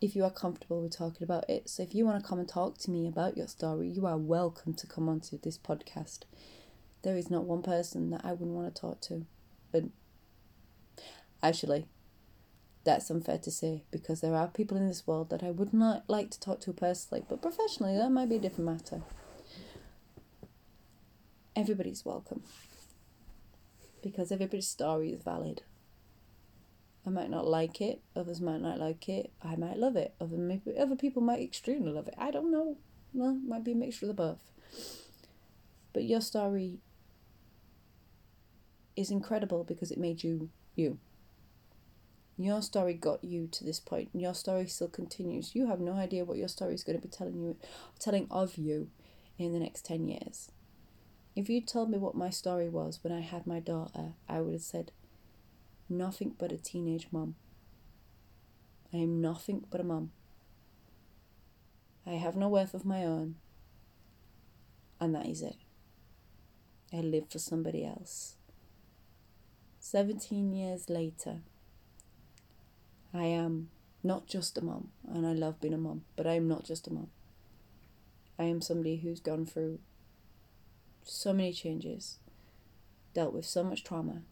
if 0.00 0.14
you 0.14 0.24
are 0.24 0.30
comfortable 0.30 0.82
with 0.82 0.96
talking 0.96 1.22
about 1.22 1.48
it. 1.48 1.68
So 1.68 1.82
if 1.82 1.94
you 1.94 2.04
want 2.04 2.22
to 2.22 2.28
come 2.28 2.38
and 2.38 2.48
talk 2.48 2.76
to 2.78 2.90
me 2.90 3.06
about 3.08 3.36
your 3.36 3.46
story, 3.46 3.88
you 3.88 4.04
are 4.06 4.18
welcome 4.18 4.74
to 4.74 4.86
come 4.86 5.08
onto 5.08 5.38
this 5.38 5.56
podcast. 5.56 6.20
There 7.02 7.16
is 7.16 7.30
not 7.30 7.44
one 7.44 7.62
person 7.62 8.10
that 8.10 8.20
I 8.24 8.32
wouldn't 8.32 8.50
want 8.56 8.74
to 8.74 8.80
talk 8.80 9.00
to. 9.02 9.24
But 9.72 9.84
actually, 11.42 11.86
that's 12.84 13.10
unfair 13.10 13.38
to 13.38 13.50
say 13.50 13.82
because 13.90 14.20
there 14.20 14.34
are 14.34 14.48
people 14.48 14.76
in 14.76 14.86
this 14.86 15.06
world 15.06 15.30
that 15.30 15.42
I 15.42 15.50
would 15.50 15.72
not 15.72 16.04
like 16.08 16.30
to 16.30 16.40
talk 16.40 16.60
to 16.60 16.72
personally, 16.72 17.24
but 17.28 17.42
professionally, 17.42 17.96
that 17.96 18.10
might 18.10 18.28
be 18.28 18.36
a 18.36 18.40
different 18.40 18.70
matter. 18.70 19.02
Everybody's 21.56 22.04
welcome 22.04 22.42
because 24.02 24.30
everybody's 24.30 24.68
story 24.68 25.12
is 25.12 25.22
valid. 25.22 25.62
I 27.06 27.10
might 27.10 27.30
not 27.30 27.46
like 27.46 27.80
it, 27.80 28.00
others 28.16 28.40
might 28.40 28.60
not 28.60 28.78
like 28.78 29.08
it, 29.08 29.30
I 29.42 29.56
might 29.56 29.76
love 29.76 29.96
it, 29.96 30.14
other, 30.20 30.36
maybe, 30.36 30.76
other 30.78 30.96
people 30.96 31.22
might 31.22 31.42
extremely 31.42 31.92
love 31.92 32.08
it. 32.08 32.14
I 32.16 32.30
don't 32.30 32.50
know. 32.50 32.78
Well, 33.12 33.38
might 33.46 33.62
be 33.62 33.72
a 33.72 33.76
mixture 33.76 34.06
of 34.06 34.08
the 34.08 34.14
both. 34.14 34.50
But 35.92 36.04
your 36.04 36.20
story 36.20 36.78
is 38.96 39.10
incredible 39.10 39.64
because 39.64 39.90
it 39.90 39.98
made 39.98 40.22
you 40.22 40.50
you. 40.74 40.98
Your 42.36 42.62
story 42.62 42.94
got 42.94 43.22
you 43.22 43.46
to 43.52 43.64
this 43.64 43.78
point, 43.78 44.10
and 44.12 44.20
your 44.20 44.34
story 44.34 44.66
still 44.66 44.88
continues. 44.88 45.54
You 45.54 45.68
have 45.68 45.80
no 45.80 45.92
idea 45.92 46.24
what 46.24 46.38
your 46.38 46.48
story 46.48 46.74
is 46.74 46.82
going 46.82 46.98
to 46.98 47.06
be 47.06 47.12
telling 47.12 47.40
you, 47.40 47.56
telling 47.98 48.26
of 48.30 48.56
you, 48.56 48.88
in 49.38 49.52
the 49.52 49.60
next 49.60 49.84
ten 49.84 50.08
years. 50.08 50.50
If 51.36 51.48
you 51.48 51.60
told 51.60 51.90
me 51.90 51.98
what 51.98 52.14
my 52.14 52.30
story 52.30 52.68
was 52.68 53.00
when 53.02 53.12
I 53.12 53.20
had 53.20 53.46
my 53.46 53.60
daughter, 53.60 54.14
I 54.28 54.40
would 54.40 54.52
have 54.52 54.62
said, 54.62 54.92
nothing 55.88 56.34
but 56.38 56.52
a 56.52 56.56
teenage 56.56 57.08
mum. 57.10 57.34
I 58.92 58.98
am 58.98 59.20
nothing 59.20 59.64
but 59.70 59.80
a 59.80 59.84
mum. 59.84 60.12
I 62.06 62.12
have 62.12 62.36
no 62.36 62.48
worth 62.48 62.74
of 62.74 62.84
my 62.84 63.04
own, 63.04 63.36
and 65.00 65.14
that 65.14 65.26
is 65.26 65.42
it. 65.42 65.56
I 66.92 66.98
live 66.98 67.30
for 67.30 67.38
somebody 67.38 67.84
else. 67.84 68.36
17 69.80 70.52
years 70.52 70.88
later, 70.88 71.40
I 73.14 73.24
am 73.24 73.70
not 74.02 74.26
just 74.26 74.58
a 74.58 74.64
mum, 74.64 74.88
and 75.08 75.24
I 75.24 75.32
love 75.32 75.60
being 75.60 75.72
a 75.72 75.78
mum, 75.78 76.02
but 76.16 76.26
I 76.26 76.34
am 76.34 76.48
not 76.48 76.64
just 76.64 76.88
a 76.88 76.92
mum. 76.92 77.08
I 78.38 78.44
am 78.44 78.60
somebody 78.60 78.96
who's 78.96 79.20
gone 79.20 79.46
through 79.46 79.78
so 81.04 81.32
many 81.32 81.52
changes, 81.52 82.18
dealt 83.14 83.32
with 83.32 83.46
so 83.46 83.62
much 83.62 83.84
trauma, 83.84 84.22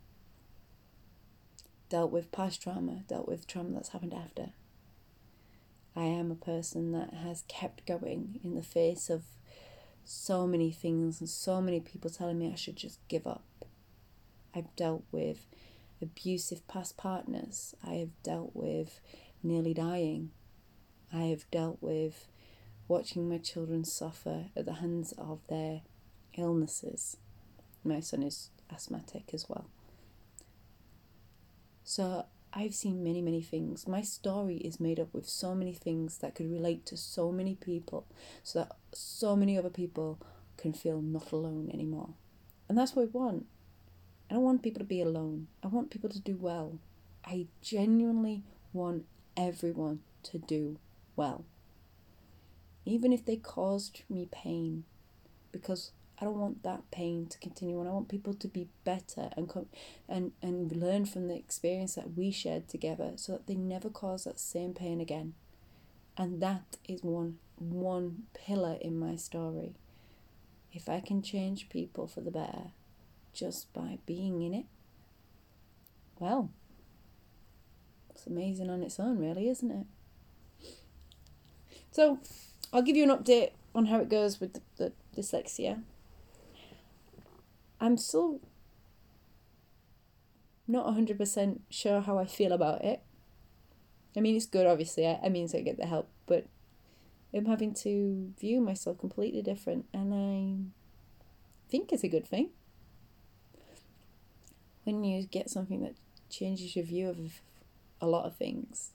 dealt 1.89 2.11
with 2.11 2.33
past 2.33 2.61
trauma, 2.61 3.05
dealt 3.07 3.29
with 3.29 3.47
trauma 3.47 3.71
that's 3.75 3.91
happened 3.91 4.15
after. 4.15 4.51
I 5.95 6.05
am 6.05 6.31
a 6.31 6.35
person 6.35 6.93
that 6.93 7.15
has 7.15 7.45
kept 7.49 7.87
going 7.87 8.41
in 8.43 8.55
the 8.55 8.63
face 8.63 9.09
of 9.09 9.23
so 10.05 10.47
many 10.47 10.73
things 10.73 11.21
and 11.21 11.29
so 11.29 11.61
many 11.61 11.81
people 11.81 12.11
telling 12.11 12.39
me 12.39 12.51
I 12.51 12.57
should 12.57 12.77
just 12.77 12.99
give 13.09 13.27
up. 13.27 13.45
I've 14.55 14.75
dealt 14.75 15.05
with 15.13 15.47
abusive 16.03 16.67
past 16.69 16.97
partners. 16.97 17.75
I 17.87 17.95
have 17.95 18.11
dealt 18.23 18.51
with 18.55 19.01
nearly 19.43 19.75
dying. 19.75 20.31
I 21.13 21.25
have 21.25 21.51
dealt 21.51 21.79
with 21.81 22.27
watching 22.89 23.29
my 23.29 23.39
children 23.39 23.85
suffer 23.85 24.47
at 24.57 24.65
the 24.65 24.75
hands 24.75 25.13
of 25.19 25.41
their 25.49 25.83
illnesses. 26.37 27.17
My 27.85 28.01
son 28.01 28.23
is 28.23 28.51
asthmatic 28.73 29.31
as 29.33 29.49
well. 29.49 29.67
So 31.85 32.27
I've 32.55 32.75
seen 32.75 33.03
many, 33.03 33.23
many 33.23 33.43
things. 33.43 33.89
My 33.89 34.03
story 34.03 34.57
is 34.57 34.79
made 34.79 35.01
up 35.01 35.13
with 35.13 35.29
so 35.29 35.55
many 35.55 35.73
things 35.73 36.19
that 36.19 36.35
could 36.35 36.51
relate 36.51 36.85
to 36.87 36.97
so 36.97 37.33
many 37.33 37.55
people, 37.55 38.07
so 38.43 38.61
that 38.61 38.73
so 38.93 39.35
many 39.37 39.57
other 39.57 39.71
people 39.71 40.19
can 40.57 40.73
feel 40.73 41.01
not 41.01 41.33
alone 41.33 41.71
anymore. 41.73 42.11
And 42.69 42.77
that's 42.77 42.95
what 42.95 43.07
we 43.07 43.19
want. 43.19 43.47
I 44.33 44.35
don't 44.37 44.45
want 44.45 44.63
people 44.63 44.79
to 44.79 44.87
be 44.87 45.03
alone. 45.03 45.49
I 45.63 45.67
want 45.67 45.91
people 45.91 46.09
to 46.09 46.19
do 46.19 46.39
well. 46.41 46.79
I 47.23 47.49
genuinely 47.61 48.45
want 48.73 49.05
everyone 49.37 50.01
to 50.23 50.39
do 50.39 50.79
well. 51.17 51.45
Even 52.87 53.13
if 53.13 53.27
they 53.27 53.37
caused 53.37 54.05
me 54.09 54.27
pain, 54.33 54.85
because 55.53 55.93
I 56.19 56.25
don't 56.25 56.39
want 56.39 56.63
that 56.63 56.91
pain 56.91 57.27
to 57.27 57.39
continue 57.41 57.79
on. 57.79 57.87
I 57.87 57.91
want 57.91 58.09
people 58.09 58.33
to 58.33 58.49
be 58.49 58.69
better 58.85 59.29
and 59.37 59.51
come 59.51 59.67
and, 60.09 60.33
and 60.41 60.75
learn 60.75 61.05
from 61.05 61.29
the 61.29 61.37
experience 61.37 61.97
that 61.97 62.17
we 62.17 62.31
shared 62.31 62.69
together 62.69 63.13
so 63.17 63.33
that 63.33 63.47
they 63.47 63.55
never 63.55 63.91
cause 63.91 64.25
that 64.25 64.41
same 64.41 64.73
pain 64.73 64.99
again. 64.99 65.35
And 66.17 66.41
that 66.41 66.79
is 66.89 67.03
one 67.03 67.37
one 67.59 68.23
pillar 68.33 68.79
in 68.81 68.99
my 68.99 69.17
story. 69.17 69.75
If 70.73 70.89
I 70.89 71.01
can 71.01 71.21
change 71.21 71.69
people 71.69 72.07
for 72.07 72.23
the 72.23 72.31
better, 72.31 72.71
just 73.33 73.73
by 73.73 73.99
being 74.07 74.43
in 74.43 74.55
it. 74.55 74.67
Well, 76.19 76.51
it's 78.11 78.27
amazing 78.27 78.71
on 78.71 78.83
its 78.83 79.01
own, 79.01 79.19
really, 79.19 79.49
isn't 79.49 79.71
it? 79.71 79.87
So, 81.91 82.21
I'll 82.73 82.83
give 82.83 82.97
you 82.97 83.03
an 83.03 83.17
update 83.17 83.51
on 83.75 83.87
how 83.87 83.99
it 83.99 84.09
goes 84.09 84.41
with 84.41 84.55
the, 84.55 84.61
the 84.77 84.93
dyslexia. 85.17 85.83
I'm 87.81 87.97
still 87.97 88.41
not 90.69 90.87
100% 90.87 91.59
sure 91.71 92.01
how 92.01 92.19
I 92.19 92.25
feel 92.25 92.53
about 92.53 92.85
it. 92.85 93.03
I 94.17 94.21
mean, 94.21 94.37
it's 94.37 94.47
good, 94.47 94.67
obviously. 94.67 95.07
I, 95.07 95.19
I 95.25 95.29
mean, 95.29 95.49
so 95.49 95.59
I 95.59 95.63
get 95.63 95.79
the 95.79 95.87
help, 95.87 96.09
but 96.27 96.47
I'm 97.35 97.47
having 97.47 97.75
to 97.75 98.33
view 98.39 98.61
myself 98.61 98.99
completely 98.99 99.43
different, 99.43 99.87
and 99.93 100.15
I 100.15 101.71
think 101.71 101.93
it's 101.93 102.05
a 102.05 102.09
good 102.09 102.27
thing 102.27 102.51
when 104.85 105.05
you 105.05 105.25
get 105.25 105.51
something 105.51 105.83
that 105.83 105.95
changes 106.31 106.75
your 106.75 106.85
view 106.85 107.09
of 107.09 107.41
a 108.01 108.07
lot 108.07 108.25
of 108.25 108.37
things. 108.37 108.91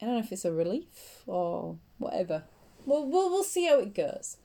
I 0.00 0.04
don't 0.04 0.14
know 0.14 0.20
if 0.20 0.32
it's 0.32 0.44
a 0.44 0.52
relief 0.52 1.22
or 1.26 1.78
whatever. 1.98 2.44
We'll, 2.84 3.06
we'll, 3.06 3.30
we'll 3.30 3.44
see 3.44 3.66
how 3.66 3.78
it 3.78 3.94
goes. 3.94 4.36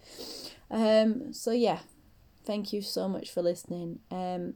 Um, 0.69 1.33
so, 1.33 1.51
yeah, 1.51 1.79
thank 2.45 2.71
you 2.71 2.81
so 2.81 3.09
much 3.09 3.31
for 3.31 3.41
listening. 3.41 3.99
Um, 4.09 4.53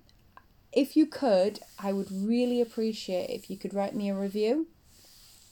if 0.72 0.96
you 0.96 1.06
could, 1.06 1.60
I 1.78 1.94
would 1.94 2.12
really 2.12 2.62
appreciate 2.62 3.30
if 3.30 3.50
you 3.50 3.58
could 3.58 3.74
write 3.74 3.96
me 3.96 4.10
a 4.10 4.16
review. 4.16 4.68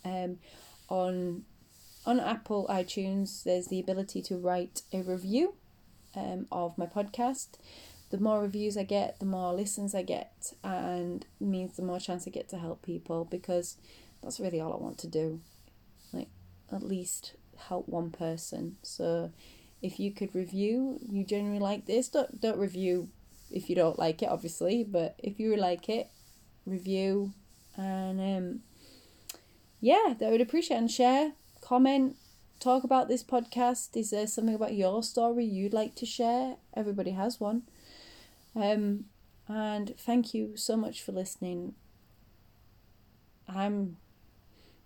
Um, 0.06 0.40
on 0.90 1.46
on 2.06 2.20
Apple 2.20 2.68
iTunes, 2.70 3.44
there's 3.44 3.68
the 3.68 3.80
ability 3.80 4.22
to 4.24 4.36
write 4.36 4.82
a 4.92 5.02
review 5.02 5.56
um, 6.16 6.48
of 6.52 6.78
my 6.78 6.86
podcast 6.86 7.48
the 8.14 8.20
more 8.20 8.44
reviews 8.44 8.78
I 8.78 8.84
get, 8.84 9.20
the 9.20 9.26
more 9.26 9.52
listens 9.56 9.96
I 9.96 10.04
get, 10.04 10.54
and 10.64 11.26
means 11.40 11.76
the 11.76 11.82
more 11.82 12.00
chance 12.00 12.28
I 12.28 12.30
get 12.30 12.48
to 12.50 12.60
help 12.60 12.84
people 12.84 13.26
because 13.26 13.76
that's 14.22 14.40
really 14.40 14.62
all 14.62 14.72
I 14.72 14.78
want 14.78 15.00
to 15.00 15.08
do. 15.08 15.42
Like, 16.12 16.28
at 16.72 16.84
least 16.84 17.34
help 17.58 17.90
one 17.90 18.12
person. 18.12 18.76
So, 18.84 19.32
if 19.82 20.00
you 20.00 20.12
could 20.12 20.36
review, 20.36 21.00
you 21.10 21.26
generally 21.26 21.58
like 21.58 21.88
this, 21.88 22.08
don't, 22.08 22.40
don't 22.40 22.60
review 22.60 23.10
if 23.50 23.68
you 23.68 23.76
don't 23.76 23.98
like 23.98 24.22
it, 24.22 24.30
obviously, 24.30 24.84
but 24.84 25.16
if 25.18 25.40
you 25.40 25.56
like 25.56 25.90
it, 25.90 26.12
review 26.68 27.34
and 27.76 28.22
um, 28.22 28.60
yeah, 29.82 30.14
that 30.20 30.30
would 30.30 30.40
appreciate 30.40 30.78
and 30.78 30.92
share, 30.92 31.32
comment, 31.62 32.16
talk 32.60 32.84
about 32.84 33.08
this 33.08 33.24
podcast. 33.24 33.98
Is 33.98 34.12
there 34.12 34.28
something 34.28 34.54
about 34.54 34.76
your 34.76 35.02
story 35.02 35.46
you'd 35.46 35.74
like 35.74 35.96
to 35.96 36.06
share? 36.06 36.58
Everybody 36.76 37.12
has 37.12 37.40
one. 37.40 37.64
Um, 38.56 39.06
and 39.48 39.94
thank 39.98 40.34
you 40.34 40.56
so 40.56 40.78
much 40.78 41.02
for 41.02 41.12
listening. 41.12 41.74
I'm 43.48 43.98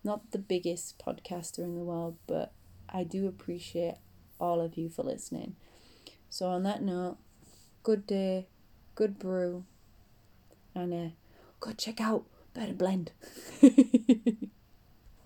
not 0.03 0.31
the 0.31 0.39
biggest 0.39 0.97
podcaster 0.99 1.59
in 1.59 1.75
the 1.75 1.83
world, 1.83 2.17
but 2.27 2.53
I 2.89 3.03
do 3.03 3.27
appreciate 3.27 3.95
all 4.39 4.61
of 4.61 4.77
you 4.77 4.89
for 4.89 5.03
listening. 5.03 5.55
So, 6.29 6.47
on 6.47 6.63
that 6.63 6.81
note, 6.81 7.17
good 7.83 8.07
day, 8.07 8.47
good 8.95 9.19
brew, 9.19 9.65
and 10.73 10.93
uh, 10.93 11.13
go 11.59 11.73
check 11.73 12.01
out 12.01 12.25
Better 12.53 12.73
Blend. 12.73 13.11